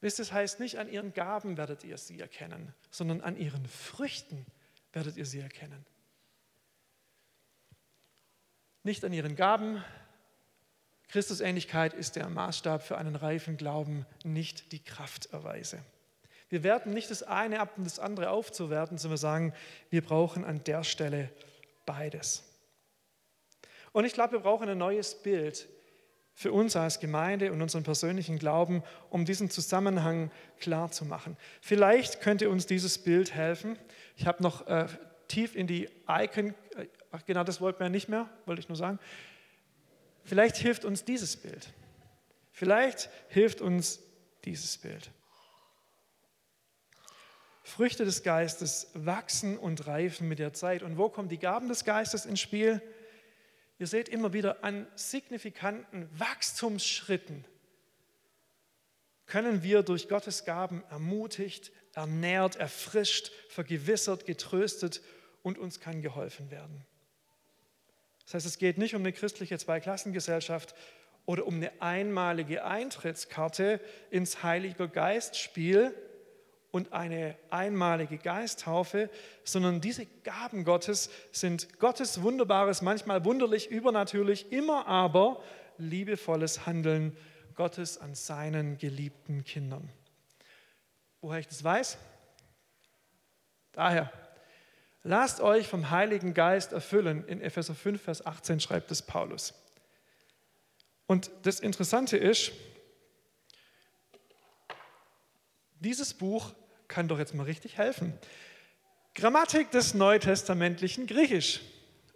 Wisst, 0.00 0.18
das 0.18 0.32
heißt 0.32 0.60
nicht, 0.60 0.78
an 0.78 0.88
ihren 0.88 1.12
Gaben 1.12 1.56
werdet 1.56 1.82
ihr 1.82 1.98
sie 1.98 2.20
erkennen, 2.20 2.74
sondern 2.90 3.20
an 3.20 3.36
ihren 3.36 3.66
Früchten 3.66 4.46
werdet 4.92 5.16
ihr 5.16 5.26
sie 5.26 5.40
erkennen. 5.40 5.84
Nicht 8.84 9.04
an 9.04 9.12
ihren 9.12 9.34
Gaben. 9.34 9.82
Christusähnlichkeit 11.08 11.94
ist 11.94 12.16
der 12.16 12.28
Maßstab 12.28 12.82
für 12.82 12.98
einen 12.98 13.16
reifen 13.16 13.56
Glauben, 13.56 14.06
nicht 14.24 14.72
die 14.72 14.82
Krafterweise. 14.82 15.82
Wir 16.50 16.62
werten 16.62 16.92
nicht 16.94 17.10
das 17.10 17.22
eine 17.22 17.60
ab, 17.60 17.74
um 17.76 17.84
das 17.84 17.98
andere 17.98 18.30
aufzuwerten, 18.30 18.98
sondern 18.98 19.14
wir 19.14 19.18
sagen, 19.18 19.54
wir 19.90 20.02
brauchen 20.02 20.44
an 20.44 20.62
der 20.64 20.84
Stelle 20.84 21.30
beides. 21.86 22.42
Und 23.92 24.04
ich 24.04 24.12
glaube, 24.12 24.32
wir 24.32 24.40
brauchen 24.40 24.68
ein 24.68 24.78
neues 24.78 25.14
Bild 25.14 25.68
für 26.34 26.52
uns 26.52 26.76
als 26.76 27.00
Gemeinde 27.00 27.52
und 27.52 27.60
unseren 27.60 27.82
persönlichen 27.82 28.38
Glauben, 28.38 28.82
um 29.10 29.24
diesen 29.24 29.50
Zusammenhang 29.50 30.30
klar 30.60 30.90
zu 30.90 31.04
machen. 31.04 31.36
Vielleicht 31.60 32.20
könnte 32.20 32.48
uns 32.48 32.66
dieses 32.66 32.98
Bild 32.98 33.34
helfen. 33.34 33.76
Ich 34.16 34.26
habe 34.26 34.42
noch 34.42 34.66
äh, 34.68 34.86
tief 35.26 35.56
in 35.56 35.66
die 35.66 35.88
Icon, 36.08 36.54
äh, 36.76 36.86
genau, 37.26 37.44
das 37.44 37.60
wollten 37.60 37.80
wir 37.80 37.88
nicht 37.88 38.08
mehr, 38.08 38.28
wollte 38.46 38.60
ich 38.60 38.68
nur 38.68 38.76
sagen. 38.76 38.98
Vielleicht 40.28 40.56
hilft 40.56 40.84
uns 40.84 41.04
dieses 41.04 41.36
Bild. 41.36 41.72
Vielleicht 42.52 43.10
hilft 43.28 43.60
uns 43.60 44.00
dieses 44.44 44.78
Bild. 44.78 45.10
Früchte 47.62 48.04
des 48.04 48.22
Geistes 48.22 48.88
wachsen 48.94 49.58
und 49.58 49.86
reifen 49.86 50.28
mit 50.28 50.38
der 50.38 50.52
Zeit. 50.52 50.82
Und 50.82 50.96
wo 50.98 51.08
kommen 51.08 51.28
die 51.28 51.38
Gaben 51.38 51.68
des 51.68 51.84
Geistes 51.84 52.26
ins 52.26 52.40
Spiel? 52.40 52.82
Ihr 53.78 53.86
seht 53.86 54.08
immer 54.08 54.32
wieder 54.32 54.64
an 54.64 54.86
signifikanten 54.96 56.08
Wachstumsschritten 56.18 57.44
können 59.28 59.62
wir 59.62 59.82
durch 59.82 60.08
Gottes 60.08 60.44
Gaben 60.44 60.82
ermutigt, 60.90 61.70
ernährt, 61.94 62.56
erfrischt, 62.56 63.30
vergewissert, 63.48 64.26
getröstet 64.26 65.02
und 65.42 65.58
uns 65.58 65.80
kann 65.80 66.02
geholfen 66.02 66.50
werden. 66.50 66.84
Das 68.28 68.34
heißt, 68.34 68.46
es 68.46 68.58
geht 68.58 68.76
nicht 68.76 68.94
um 68.94 69.00
eine 69.00 69.14
christliche 69.14 69.56
Zweiklassengesellschaft 69.56 70.74
oder 71.24 71.46
um 71.46 71.54
eine 71.54 71.72
einmalige 71.80 72.62
Eintrittskarte 72.62 73.80
ins 74.10 74.42
Heiliger 74.42 74.86
Geistspiel, 74.86 75.94
und 76.70 76.92
eine 76.92 77.34
einmalige 77.50 78.18
Geisttaufe, 78.18 79.08
sondern 79.42 79.80
diese 79.80 80.04
Gaben 80.22 80.64
Gottes 80.64 81.10
sind 81.32 81.78
Gottes 81.78 82.22
wunderbares, 82.22 82.82
manchmal 82.82 83.24
wunderlich, 83.24 83.70
übernatürlich, 83.70 84.52
immer 84.52 84.86
aber 84.86 85.42
liebevolles 85.78 86.66
Handeln 86.66 87.16
Gottes 87.54 87.98
an 87.98 88.14
seinen 88.14 88.76
geliebten 88.76 89.44
Kindern. 89.44 89.88
Woher 91.22 91.40
ich 91.40 91.48
das 91.48 91.64
weiß? 91.64 91.96
Daher, 93.72 94.12
lasst 95.02 95.40
euch 95.40 95.68
vom 95.68 95.90
Heiligen 95.90 96.34
Geist 96.34 96.72
erfüllen. 96.72 97.26
In 97.26 97.40
Epheser 97.40 97.74
5, 97.74 98.00
Vers 98.00 98.26
18 98.26 98.60
schreibt 98.60 98.90
es 98.90 99.02
Paulus. 99.02 99.54
Und 101.06 101.30
das 101.42 101.60
Interessante 101.60 102.16
ist, 102.16 102.52
dieses 105.80 106.12
Buch 106.12 106.52
kann 106.88 107.08
doch 107.08 107.18
jetzt 107.18 107.34
mal 107.34 107.44
richtig 107.44 107.78
helfen. 107.78 108.12
Grammatik 109.14 109.70
des 109.70 109.94
neutestamentlichen 109.94 111.06
Griechisch. 111.06 111.60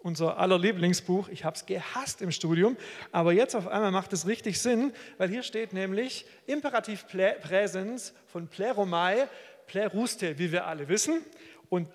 Unser 0.03 0.39
aller 0.39 0.59
Lieblingsbuch. 0.59 1.29
Ich 1.29 1.45
habe 1.45 1.57
es 1.57 1.65
gehasst 1.65 2.23
im 2.23 2.33
Studium, 2.33 2.77
aber 3.13 3.33
jetzt 3.33 3.55
auf 3.55 3.69
einmal 3.69 3.93
macht 3.93 4.13
es 4.13 4.27
richtig 4.27 4.61
Sinn, 4.61 4.93
weil 5.17 5.29
hier 5.29 5.45
steht 5.45 5.73
nämlich 5.73 6.27
Imperativ 6.47 7.07
Präsens 7.07 8.13
von 8.27 8.49
Pleromai, 8.49 9.29
Pleruste, 9.69 10.39
wie 10.39 10.51
wir 10.51 10.67
alle 10.67 10.89
wissen. 10.89 11.25
Und 11.69 11.89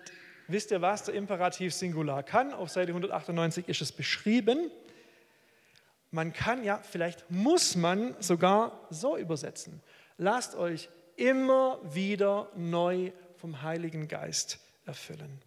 wisst 0.48 0.72
ihr, 0.72 0.82
was 0.82 1.04
der 1.04 1.16
Imperativ 1.16 1.74
Singular 1.74 2.24
kann? 2.24 2.54
Auf 2.54 2.70
Seite 2.70 2.92
198 2.92 3.68
ist 3.68 3.82
es 3.82 3.92
beschrieben. 3.92 4.72
Man 6.12 6.34
kann, 6.34 6.64
ja, 6.64 6.80
vielleicht 6.80 7.30
muss 7.30 7.76
man 7.76 8.16
sogar 8.20 8.88
so 8.90 9.18
übersetzen. 9.18 9.82
Lasst 10.18 10.56
euch 10.56 10.90
immer 11.16 11.80
wieder 11.84 12.50
neu 12.56 13.12
vom 13.36 13.62
Heiligen 13.62 14.08
Geist 14.08 14.60
erfüllen. 14.86 15.42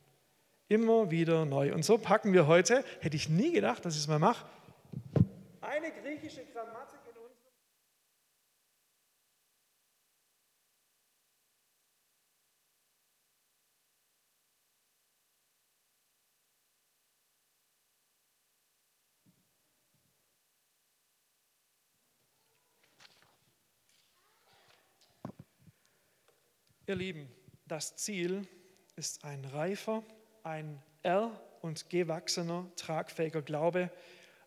Immer 0.69 1.11
wieder 1.11 1.45
neu. 1.47 1.75
Und 1.75 1.85
so 1.85 1.99
packen 1.99 2.33
wir 2.33 2.47
heute, 2.47 2.85
hätte 3.01 3.17
ich 3.17 3.29
nie 3.29 3.53
gedacht, 3.53 3.85
dass 3.85 3.95
ich 3.95 4.03
es 4.03 4.09
mal 4.09 4.19
mache, 4.19 4.45
eine 5.71 5.93
griechische 5.93 6.45
Grammatik 6.53 7.00
Ihr 26.91 26.97
Lieben, 26.97 27.29
das 27.69 27.95
Ziel 27.95 28.49
ist 28.97 29.23
ein 29.25 29.45
reifer, 29.45 30.03
ein 30.43 30.83
er- 31.05 31.41
und 31.61 31.89
gewachsener, 31.89 32.69
tragfähiger 32.75 33.43
Glaube, 33.43 33.93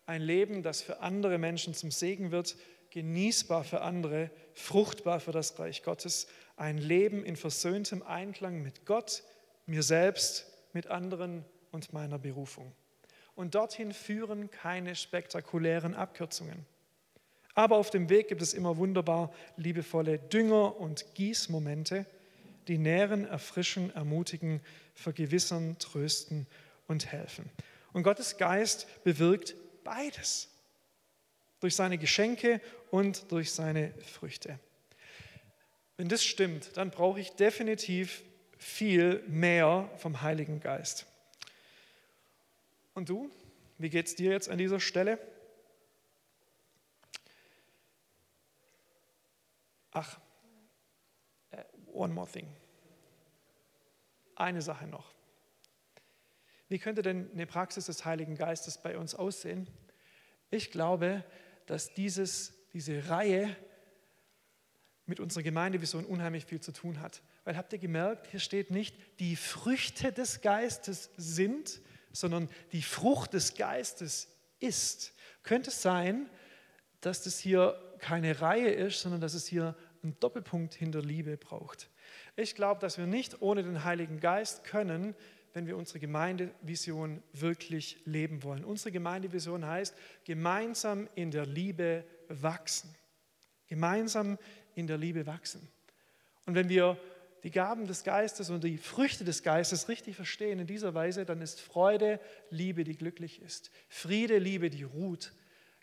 ein 0.04 0.20
Leben, 0.20 0.62
das 0.62 0.82
für 0.82 1.00
andere 1.00 1.38
Menschen 1.38 1.72
zum 1.72 1.90
Segen 1.90 2.32
wird, 2.32 2.56
genießbar 2.90 3.64
für 3.64 3.80
andere, 3.80 4.30
fruchtbar 4.52 5.20
für 5.20 5.32
das 5.32 5.58
Reich 5.58 5.82
Gottes, 5.82 6.26
ein 6.56 6.76
Leben 6.76 7.24
in 7.24 7.36
versöhntem 7.36 8.02
Einklang 8.02 8.60
mit 8.60 8.84
Gott, 8.84 9.22
mir 9.64 9.82
selbst, 9.82 10.46
mit 10.74 10.88
anderen 10.88 11.46
und 11.72 11.94
meiner 11.94 12.18
Berufung. 12.18 12.74
Und 13.34 13.54
dorthin 13.54 13.94
führen 13.94 14.50
keine 14.50 14.96
spektakulären 14.96 15.94
Abkürzungen. 15.94 16.66
Aber 17.54 17.76
auf 17.76 17.88
dem 17.88 18.10
Weg 18.10 18.28
gibt 18.28 18.42
es 18.42 18.52
immer 18.52 18.76
wunderbar 18.76 19.32
liebevolle 19.56 20.18
Dünger- 20.18 20.78
und 20.78 21.14
Gießmomente, 21.14 22.04
die 22.68 22.78
nähren, 22.78 23.26
erfrischen, 23.26 23.94
ermutigen, 23.94 24.60
vergewissern, 24.94 25.78
trösten 25.78 26.46
und 26.86 27.06
helfen. 27.12 27.50
Und 27.92 28.02
Gottes 28.02 28.36
Geist 28.36 28.86
bewirkt 29.04 29.54
beides. 29.84 30.48
Durch 31.60 31.76
seine 31.76 31.98
Geschenke 31.98 32.60
und 32.90 33.30
durch 33.32 33.52
seine 33.52 33.94
Früchte. 34.02 34.58
Wenn 35.96 36.08
das 36.08 36.24
stimmt, 36.24 36.76
dann 36.76 36.90
brauche 36.90 37.20
ich 37.20 37.30
definitiv 37.30 38.22
viel 38.58 39.22
mehr 39.28 39.90
vom 39.96 40.22
Heiligen 40.22 40.60
Geist. 40.60 41.06
Und 42.94 43.08
du, 43.08 43.30
wie 43.78 43.90
geht 43.90 44.06
es 44.06 44.14
dir 44.14 44.32
jetzt 44.32 44.48
an 44.48 44.58
dieser 44.58 44.80
Stelle? 44.80 45.18
Ach, 49.92 50.18
one 51.94 52.12
more 52.12 52.30
thing. 52.30 52.48
Eine 54.36 54.62
Sache 54.62 54.86
noch. 54.86 55.14
Wie 56.68 56.78
könnte 56.78 57.02
denn 57.02 57.30
eine 57.32 57.46
Praxis 57.46 57.86
des 57.86 58.04
Heiligen 58.04 58.36
Geistes 58.36 58.78
bei 58.78 58.98
uns 58.98 59.14
aussehen? 59.14 59.68
Ich 60.50 60.70
glaube, 60.70 61.24
dass 61.66 61.94
dieses, 61.94 62.54
diese 62.72 63.08
Reihe 63.08 63.54
mit 65.06 65.20
unserer 65.20 65.42
Gemeindevision 65.42 66.04
unheimlich 66.04 66.46
viel 66.46 66.60
zu 66.60 66.72
tun 66.72 67.00
hat. 67.00 67.22
Weil 67.44 67.56
habt 67.56 67.72
ihr 67.72 67.78
gemerkt, 67.78 68.26
hier 68.28 68.40
steht 68.40 68.70
nicht, 68.70 68.96
die 69.20 69.36
Früchte 69.36 70.12
des 70.12 70.40
Geistes 70.40 71.10
sind, 71.16 71.80
sondern 72.12 72.48
die 72.72 72.82
Frucht 72.82 73.34
des 73.34 73.54
Geistes 73.54 74.28
ist. 74.60 75.12
Könnte 75.42 75.70
es 75.70 75.82
sein, 75.82 76.30
dass 77.00 77.22
das 77.22 77.38
hier 77.38 77.78
keine 77.98 78.40
Reihe 78.40 78.70
ist, 78.70 79.00
sondern 79.00 79.20
dass 79.20 79.34
es 79.34 79.46
hier 79.46 79.76
einen 80.04 80.18
Doppelpunkt 80.20 80.74
hinter 80.74 81.02
Liebe 81.02 81.36
braucht. 81.36 81.90
Ich 82.36 82.54
glaube, 82.54 82.80
dass 82.80 82.98
wir 82.98 83.06
nicht 83.06 83.42
ohne 83.42 83.62
den 83.62 83.84
Heiligen 83.84 84.20
Geist 84.20 84.64
können, 84.64 85.14
wenn 85.52 85.66
wir 85.66 85.76
unsere 85.76 86.00
Gemeindevision 86.00 87.22
wirklich 87.32 87.98
leben 88.04 88.42
wollen. 88.42 88.64
Unsere 88.64 88.92
Gemeindevision 88.92 89.64
heißt, 89.64 89.94
gemeinsam 90.24 91.08
in 91.14 91.30
der 91.30 91.46
Liebe 91.46 92.04
wachsen. 92.28 92.94
Gemeinsam 93.68 94.38
in 94.74 94.86
der 94.86 94.98
Liebe 94.98 95.26
wachsen. 95.26 95.68
Und 96.46 96.54
wenn 96.54 96.68
wir 96.68 96.98
die 97.44 97.50
Gaben 97.50 97.86
des 97.86 98.04
Geistes 98.04 98.50
und 98.50 98.64
die 98.64 98.78
Früchte 98.78 99.24
des 99.24 99.42
Geistes 99.42 99.88
richtig 99.88 100.16
verstehen 100.16 100.58
in 100.58 100.66
dieser 100.66 100.94
Weise, 100.94 101.24
dann 101.24 101.40
ist 101.40 101.60
Freude 101.60 102.18
Liebe, 102.50 102.84
die 102.84 102.96
glücklich 102.96 103.40
ist. 103.40 103.70
Friede, 103.88 104.38
Liebe, 104.38 104.70
die 104.70 104.82
ruht. 104.82 105.32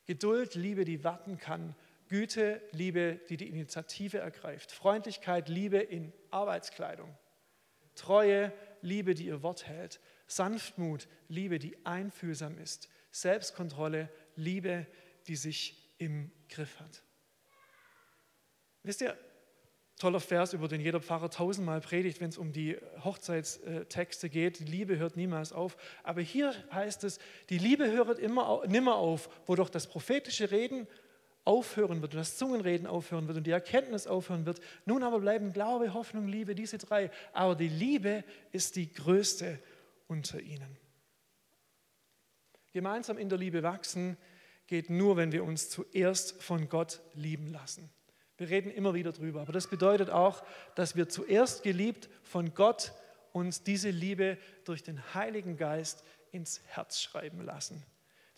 Geduld, 0.05 0.55
Liebe, 0.55 0.83
die 0.85 1.03
warten 1.03 1.37
kann. 1.37 1.75
Güte, 2.11 2.61
Liebe, 2.73 3.21
die 3.29 3.37
die 3.37 3.47
Initiative 3.47 4.17
ergreift. 4.17 4.73
Freundlichkeit, 4.73 5.47
Liebe 5.47 5.77
in 5.77 6.11
Arbeitskleidung. 6.29 7.17
Treue, 7.95 8.51
Liebe, 8.81 9.13
die 9.13 9.27
ihr 9.27 9.43
Wort 9.43 9.65
hält. 9.65 10.01
Sanftmut, 10.27 11.07
Liebe, 11.29 11.57
die 11.57 11.85
einfühlsam 11.85 12.57
ist. 12.57 12.89
Selbstkontrolle, 13.11 14.09
Liebe, 14.35 14.87
die 15.27 15.37
sich 15.37 15.95
im 15.99 16.29
Griff 16.49 16.81
hat. 16.81 17.01
Wisst 18.83 18.99
ihr, 18.99 19.17
toller 19.97 20.19
Vers, 20.19 20.51
über 20.51 20.67
den 20.67 20.81
jeder 20.81 20.99
Pfarrer 20.99 21.29
tausendmal 21.29 21.79
predigt, 21.79 22.19
wenn 22.19 22.29
es 22.29 22.37
um 22.37 22.51
die 22.51 22.75
Hochzeitstexte 23.05 24.29
geht. 24.29 24.59
Die 24.59 24.65
Liebe 24.65 24.97
hört 24.97 25.15
niemals 25.15 25.53
auf. 25.53 25.77
Aber 26.03 26.19
hier 26.19 26.53
heißt 26.73 27.05
es, 27.05 27.19
die 27.49 27.57
Liebe 27.57 27.89
hört 27.89 28.19
immer 28.19 28.67
nimmer 28.67 28.95
auf, 28.95 29.29
wo 29.47 29.55
doch 29.55 29.69
das 29.69 29.87
prophetische 29.87 30.51
Reden 30.51 30.87
aufhören 31.43 32.01
wird 32.01 32.13
und 32.13 32.19
das 32.19 32.37
Zungenreden 32.37 32.87
aufhören 32.87 33.27
wird 33.27 33.37
und 33.37 33.47
die 33.47 33.51
Erkenntnis 33.51 34.07
aufhören 34.07 34.45
wird. 34.45 34.59
Nun 34.85 35.03
aber 35.03 35.19
bleiben 35.19 35.53
Glaube, 35.53 35.93
Hoffnung, 35.93 36.27
Liebe, 36.27 36.55
diese 36.55 36.77
drei. 36.77 37.09
Aber 37.33 37.55
die 37.55 37.67
Liebe 37.67 38.23
ist 38.51 38.75
die 38.75 38.91
größte 38.93 39.59
unter 40.07 40.39
ihnen. 40.39 40.77
Gemeinsam 42.73 43.17
in 43.17 43.29
der 43.29 43.37
Liebe 43.37 43.63
wachsen 43.63 44.17
geht 44.67 44.89
nur, 44.89 45.17
wenn 45.17 45.31
wir 45.31 45.43
uns 45.43 45.69
zuerst 45.69 46.41
von 46.41 46.69
Gott 46.69 47.01
lieben 47.13 47.47
lassen. 47.47 47.89
Wir 48.37 48.49
reden 48.49 48.71
immer 48.71 48.93
wieder 48.93 49.11
drüber, 49.11 49.41
aber 49.41 49.53
das 49.53 49.67
bedeutet 49.67 50.09
auch, 50.09 50.43
dass 50.75 50.95
wir 50.95 51.09
zuerst 51.09 51.63
geliebt 51.63 52.09
von 52.23 52.53
Gott 52.53 52.93
uns 53.33 53.63
diese 53.63 53.89
Liebe 53.89 54.37
durch 54.65 54.83
den 54.83 55.13
Heiligen 55.13 55.57
Geist 55.57 56.03
ins 56.31 56.61
Herz 56.67 57.01
schreiben 57.01 57.41
lassen. 57.41 57.83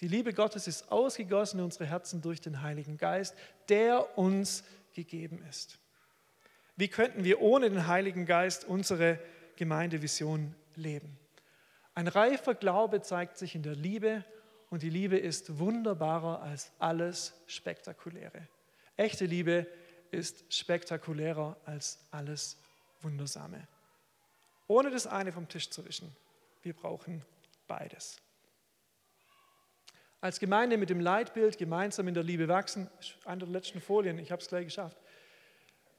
Die 0.04 0.10
Liebe 0.10 0.34
Gottes 0.34 0.68
ist 0.68 0.92
ausgegossen 0.92 1.60
in 1.60 1.64
unsere 1.64 1.86
Herzen 1.86 2.22
durch 2.22 2.42
den 2.42 2.62
Heiligen 2.62 2.98
Geist, 2.98 3.38
der 3.70 4.18
uns 4.18 4.66
gegeben 4.92 5.42
ist. 5.50 5.80
Wie 6.76 6.90
könnten 6.90 7.24
wir 7.24 7.40
ohne 7.40 7.70
den 7.70 7.88
Heiligen 7.88 8.26
Geist 8.26 8.66
unsere 8.66 9.18
Gemeindevision 9.56 10.56
leben? 10.76 11.18
Ein 11.96 12.10
reifer 12.10 12.54
Glaube 12.54 13.02
zeigt 13.02 13.38
sich 13.38 13.56
in 13.56 13.64
der 13.64 13.76
Liebe 13.76 14.26
und 14.70 14.84
die 14.84 14.90
Liebe 14.90 15.18
ist 15.18 15.58
wunderbarer 15.58 16.42
als 16.42 16.74
alles 16.80 17.34
Spektakuläre. 17.48 18.50
Echte 18.98 19.24
Liebe 19.24 19.68
ist 20.12 20.44
spektakulärer 20.54 21.56
als 21.64 21.98
alles 22.12 22.58
Wundersame. 23.00 23.70
Ohne 24.68 24.92
das 24.92 25.08
eine 25.08 25.32
vom 25.32 25.48
Tisch 25.48 25.70
zu 25.70 25.86
wischen. 25.86 26.14
Wir 26.62 26.74
brauchen 26.74 27.24
beides 27.70 28.18
als 30.24 30.40
Gemeinde 30.40 30.78
mit 30.78 30.90
dem 30.90 31.02
Leitbild 31.02 31.58
gemeinsam 31.58 32.08
in 32.08 32.14
der 32.14 32.24
Liebe 32.24 32.48
wachsen, 32.48 32.90
eine 33.26 33.40
der 33.40 33.50
letzten 33.50 33.82
Folien, 33.82 34.18
ich 34.20 34.32
habe 34.32 34.42
es 34.42 34.48
gleich 34.48 34.64
geschafft. 34.64 34.96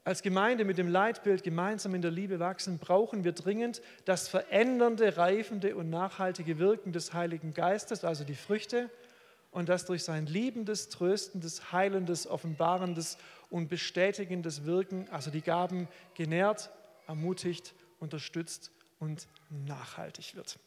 Als 0.03 0.23
Gemeinde 0.23 0.65
mit 0.65 0.79
dem 0.79 0.87
Leitbild 0.87 1.43
gemeinsam 1.43 1.93
in 1.93 2.01
der 2.01 2.09
Liebe 2.09 2.39
wachsen, 2.39 2.79
brauchen 2.79 3.23
wir 3.23 3.33
dringend 3.33 3.83
das 4.05 4.27
verändernde, 4.27 5.15
reifende 5.15 5.75
und 5.75 5.91
nachhaltige 5.91 6.57
Wirken 6.57 6.91
des 6.91 7.13
Heiligen 7.13 7.53
Geistes, 7.53 8.03
also 8.03 8.23
die 8.23 8.33
Früchte, 8.33 8.89
und 9.51 9.69
das 9.69 9.85
durch 9.85 10.03
sein 10.03 10.25
liebendes, 10.25 10.89
tröstendes, 10.89 11.71
heilendes, 11.71 12.25
offenbarendes 12.25 13.19
und 13.51 13.67
bestätigendes 13.67 14.65
Wirken, 14.65 15.07
also 15.11 15.29
die 15.29 15.41
Gaben, 15.41 15.87
genährt, 16.15 16.71
ermutigt, 17.05 17.75
unterstützt 17.99 18.71
und 18.99 19.27
nachhaltig 19.67 20.35
wird. 20.35 20.57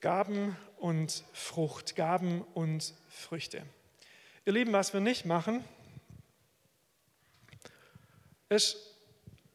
Gaben 0.00 0.56
und 0.78 1.24
Frucht, 1.32 1.94
Gaben 1.94 2.42
und 2.54 2.94
Früchte. 3.08 3.64
Ihr 4.46 4.54
Lieben, 4.54 4.72
was 4.72 4.94
wir 4.94 5.00
nicht 5.00 5.26
machen, 5.26 5.62
ist 8.48 8.78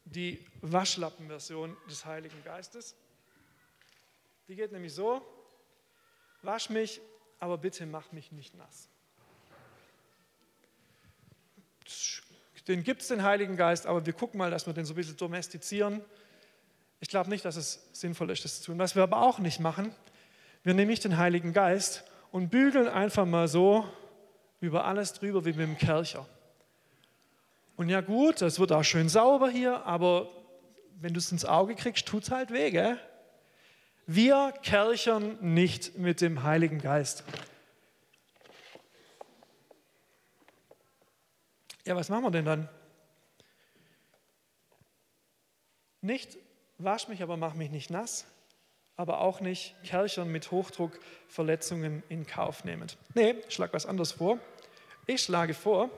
die 0.04 0.44
Waschlappenversion 0.62 1.76
des 1.90 2.04
Heiligen 2.04 2.42
Geistes. 2.44 2.94
Die 4.48 4.54
geht 4.54 4.70
nämlich 4.70 4.94
so, 4.94 5.26
wasch 6.42 6.70
mich, 6.70 7.00
aber 7.40 7.58
bitte 7.58 7.84
mach 7.84 8.12
mich 8.12 8.30
nicht 8.30 8.54
nass. 8.54 8.88
Den 12.68 12.82
gibt 12.82 13.02
es, 13.02 13.08
den 13.08 13.22
Heiligen 13.22 13.56
Geist, 13.56 13.86
aber 13.86 14.06
wir 14.06 14.12
gucken 14.12 14.38
mal, 14.38 14.50
dass 14.50 14.66
wir 14.66 14.72
den 14.72 14.84
so 14.84 14.92
ein 14.92 14.96
bisschen 14.96 15.16
domestizieren. 15.16 16.04
Ich 17.00 17.08
glaube 17.08 17.30
nicht, 17.30 17.44
dass 17.44 17.56
es 17.56 17.88
sinnvoll 17.92 18.30
ist, 18.30 18.44
das 18.44 18.60
zu 18.60 18.66
tun. 18.66 18.78
Was 18.78 18.96
wir 18.96 19.02
aber 19.02 19.22
auch 19.22 19.38
nicht 19.38 19.60
machen, 19.60 19.94
wir 20.66 20.74
nehmen 20.74 20.90
nicht 20.90 21.04
den 21.04 21.16
Heiligen 21.16 21.52
Geist 21.52 22.02
und 22.32 22.48
bügeln 22.48 22.88
einfach 22.88 23.24
mal 23.24 23.46
so 23.46 23.88
über 24.58 24.84
alles 24.84 25.12
drüber 25.12 25.44
wie 25.44 25.52
mit 25.52 25.60
dem 25.60 25.78
Kercher. 25.78 26.26
Und 27.76 27.88
ja 27.88 28.00
gut, 28.00 28.42
das 28.42 28.58
wird 28.58 28.72
auch 28.72 28.82
schön 28.82 29.08
sauber 29.08 29.48
hier, 29.48 29.86
aber 29.86 30.28
wenn 30.96 31.14
du 31.14 31.18
es 31.18 31.30
ins 31.30 31.44
Auge 31.44 31.76
kriegst, 31.76 32.08
tut 32.08 32.24
es 32.24 32.32
halt 32.32 32.50
weh, 32.50 32.72
gell? 32.72 32.98
Wir 34.08 34.52
kerchern 34.64 35.38
nicht 35.40 35.98
mit 35.98 36.20
dem 36.20 36.42
Heiligen 36.42 36.80
Geist. 36.80 37.22
Ja, 41.84 41.94
was 41.94 42.08
machen 42.08 42.24
wir 42.24 42.30
denn 42.32 42.44
dann? 42.44 42.68
Nicht, 46.00 46.36
wasch 46.78 47.06
mich, 47.06 47.22
aber 47.22 47.36
mach 47.36 47.54
mich 47.54 47.70
nicht 47.70 47.88
nass 47.88 48.26
aber 48.96 49.20
auch 49.20 49.40
nicht 49.40 49.74
Kerchern 49.84 50.30
mit 50.30 50.50
Hochdruck 50.50 50.98
Verletzungen 51.28 52.02
in 52.08 52.26
Kauf 52.26 52.64
nehmend. 52.64 52.96
Nee, 53.14 53.36
ich 53.46 53.54
schlage 53.54 53.72
was 53.72 53.86
anderes 53.86 54.12
vor. 54.12 54.38
Ich 55.06 55.22
schlage 55.22 55.54
vor, 55.54 55.90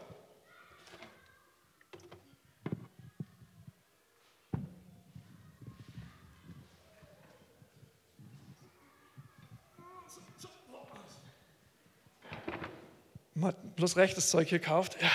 man 13.35 13.51
hat 13.51 13.77
bloß 13.77 13.97
rechtes 13.97 14.31
Zeug 14.31 14.49
gekauft. 14.49 15.01
Ja, 15.01 15.11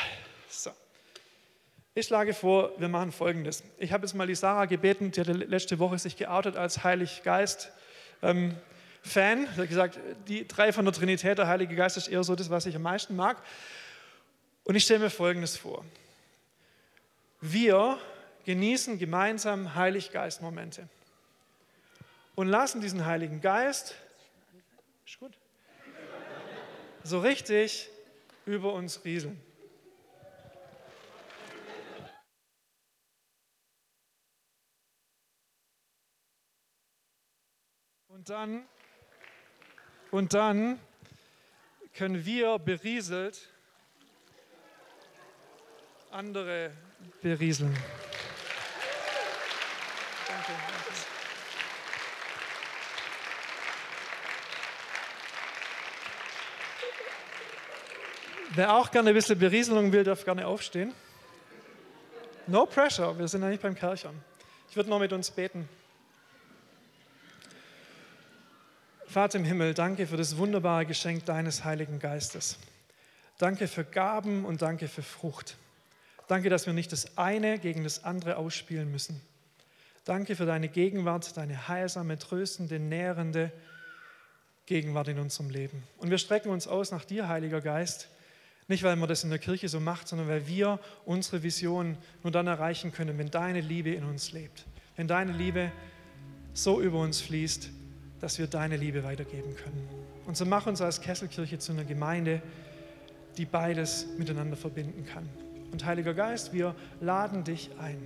ich 1.96 2.08
schlage 2.08 2.34
vor, 2.34 2.72
wir 2.80 2.88
machen 2.88 3.12
folgendes. 3.12 3.64
Ich 3.78 3.92
habe 3.92 4.06
jetzt 4.06 4.16
mal 4.16 4.26
die 4.26 4.34
Sarah 4.34 4.66
gebeten, 4.66 5.12
die 5.12 5.22
hat 5.22 5.28
letzte 5.28 5.78
Woche 5.78 6.00
sich 6.00 6.18
geoutet 6.18 6.56
als 6.56 6.84
Heiliggeist. 6.84 7.72
Ähm. 8.22 8.56
Sie 9.06 9.20
hat 9.20 9.68
gesagt, 9.68 10.00
die 10.30 10.48
drei 10.48 10.72
von 10.72 10.86
der 10.86 10.94
Trinität, 10.94 11.38
der 11.38 11.48
Heilige 11.48 11.76
Geist 11.76 11.98
ist 11.98 12.08
eher 12.08 12.24
so 12.24 12.36
das, 12.36 12.50
was 12.50 12.66
ich 12.66 12.76
am 12.76 12.84
meisten 12.84 13.18
mag. 13.18 13.38
Und 14.64 14.76
ich 14.76 14.86
stelle 14.86 15.02
mir 15.02 15.10
Folgendes 15.10 15.58
vor. 15.58 15.84
Wir 17.42 18.00
genießen 18.46 18.98
gemeinsam 18.98 19.76
Heiliggeist-Momente 19.76 20.88
und 22.36 22.48
lassen 22.48 22.80
diesen 22.80 23.06
Heiligen 23.06 23.42
Geist 23.42 23.96
so 27.04 27.20
richtig 27.20 27.90
über 28.46 28.72
uns 28.72 29.04
rieseln. 29.04 29.38
Und 38.24 38.30
dann, 38.30 38.66
und 40.12 40.34
dann 40.34 40.80
können 41.94 42.26
wir 42.26 42.58
berieselt 42.58 43.50
andere 46.10 46.72
berieseln. 47.22 47.78
Danke. 50.26 50.52
Wer 58.52 58.74
auch 58.74 58.90
gerne 58.90 59.10
ein 59.10 59.16
bisschen 59.16 59.38
Berieselung 59.38 59.92
will, 59.92 60.06
darf 60.06 60.24
gerne 60.24 60.48
aufstehen. 60.48 60.94
No 62.48 62.66
pressure, 62.68 63.20
wir 63.20 63.28
sind 63.28 63.42
ja 63.42 63.50
nicht 63.50 63.62
beim 63.62 63.76
Kerchern. 63.76 64.18
Ich 64.70 64.78
würde 64.78 64.90
noch 64.90 65.00
mit 65.00 65.12
uns 65.12 65.30
beten. 65.30 65.68
Vater 69.14 69.38
im 69.38 69.46
Himmel, 69.46 69.76
danke 69.76 70.08
für 70.08 70.18
das 70.18 70.38
wunderbare 70.38 70.88
Geschenk 70.88 71.24
deines 71.26 71.64
Heiligen 71.64 72.00
Geistes. 72.00 72.58
Danke 73.38 73.68
für 73.68 73.84
Gaben 73.84 74.44
und 74.44 74.64
danke 74.64 74.88
für 74.88 75.04
Frucht. 75.04 75.56
Danke, 76.28 76.50
dass 76.50 76.66
wir 76.66 76.74
nicht 76.74 76.92
das 76.92 77.16
eine 77.16 77.60
gegen 77.60 77.84
das 77.84 78.04
andere 78.06 78.38
ausspielen 78.38 78.92
müssen. 78.92 79.22
Danke 80.04 80.36
für 80.36 80.48
deine 80.48 80.68
Gegenwart, 80.68 81.38
deine 81.38 81.68
heilsame, 81.68 82.18
tröstende, 82.18 82.80
nährende 82.80 83.52
Gegenwart 84.66 85.10
in 85.10 85.20
unserem 85.20 85.52
Leben. 85.52 85.84
Und 86.00 86.10
wir 86.10 86.18
strecken 86.18 86.50
uns 86.50 86.68
aus 86.68 86.90
nach 86.90 87.06
dir, 87.06 87.28
Heiliger 87.28 87.62
Geist, 87.62 88.10
nicht 88.68 88.82
weil 88.82 88.96
man 88.96 89.08
das 89.08 89.24
in 89.24 89.30
der 89.30 89.38
Kirche 89.38 89.70
so 89.70 89.80
macht, 89.80 90.08
sondern 90.08 90.28
weil 90.28 90.48
wir 90.48 90.80
unsere 91.06 91.44
Vision 91.44 92.00
nur 92.24 92.32
dann 92.32 92.48
erreichen 92.48 92.92
können, 92.92 93.20
wenn 93.20 93.30
deine 93.30 93.62
Liebe 93.62 93.92
in 93.92 94.06
uns 94.06 94.32
lebt. 94.32 94.66
Wenn 94.96 95.08
deine 95.08 95.34
Liebe 95.34 95.72
so 96.56 96.82
über 96.82 97.00
uns 97.00 97.22
fließt, 97.22 97.70
dass 98.24 98.40
wir 98.40 98.48
deine 98.48 98.78
Liebe 98.78 99.04
weitergeben 99.04 99.54
können. 99.54 99.86
Und 100.26 100.38
so 100.38 100.46
mach 100.46 100.66
uns 100.66 100.80
als 100.80 101.02
Kesselkirche 101.02 101.60
zu 101.60 101.74
einer 101.74 101.84
Gemeinde, 101.84 102.42
die 103.36 103.44
beides 103.44 104.08
miteinander 104.18 104.56
verbinden 104.56 105.06
kann. 105.06 105.28
Und 105.74 105.84
Heiliger 105.86 106.14
Geist, 106.14 106.54
wir 106.54 106.74
laden 107.02 107.44
dich 107.44 107.70
ein, 107.82 107.98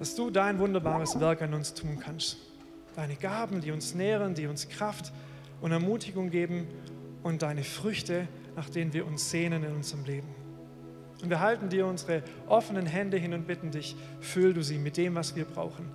dass 0.00 0.16
du 0.16 0.32
dein 0.32 0.58
wunderbares 0.58 1.20
Werk 1.20 1.42
an 1.42 1.54
uns 1.54 1.74
tun 1.74 2.00
kannst. 2.00 2.38
Deine 2.96 3.14
Gaben, 3.14 3.60
die 3.60 3.70
uns 3.70 3.94
nähren, 3.94 4.34
die 4.34 4.48
uns 4.48 4.68
Kraft 4.68 5.12
und 5.60 5.70
Ermutigung 5.70 6.30
geben 6.30 6.66
und 7.22 7.42
deine 7.42 7.62
Früchte, 7.62 8.26
nach 8.56 8.68
denen 8.68 8.92
wir 8.92 9.06
uns 9.06 9.30
sehnen 9.30 9.62
in 9.62 9.76
unserem 9.76 10.04
Leben. 10.06 10.34
Und 11.22 11.30
wir 11.30 11.38
halten 11.38 11.68
dir 11.68 11.86
unsere 11.86 12.24
offenen 12.48 12.86
Hände 12.86 13.16
hin 13.16 13.32
und 13.32 13.46
bitten 13.46 13.70
dich, 13.70 13.94
füll 14.18 14.54
du 14.54 14.64
sie 14.64 14.78
mit 14.78 14.96
dem, 14.96 15.14
was 15.14 15.36
wir 15.36 15.44
brauchen. 15.44 15.88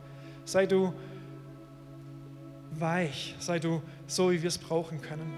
Sei 0.46 0.66
du 0.66 0.94
weich, 2.80 3.36
sei 3.40 3.60
du 3.60 3.82
so, 4.08 4.32
wie 4.32 4.42
wir 4.42 4.48
es 4.48 4.58
brauchen 4.58 5.02
können. 5.02 5.34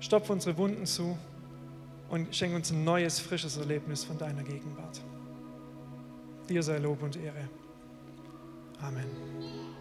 Stopf 0.00 0.30
unsere 0.30 0.56
Wunden 0.56 0.86
zu 0.86 1.16
und 2.08 2.34
schenk 2.34 2.54
uns 2.54 2.70
ein 2.70 2.84
neues, 2.84 3.20
frisches 3.20 3.56
Erlebnis 3.56 4.04
von 4.04 4.18
deiner 4.18 4.42
Gegenwart. 4.42 5.00
Dir 6.48 6.62
sei 6.62 6.78
Lob 6.78 7.02
und 7.02 7.16
Ehre. 7.16 7.48
Amen. 8.80 9.71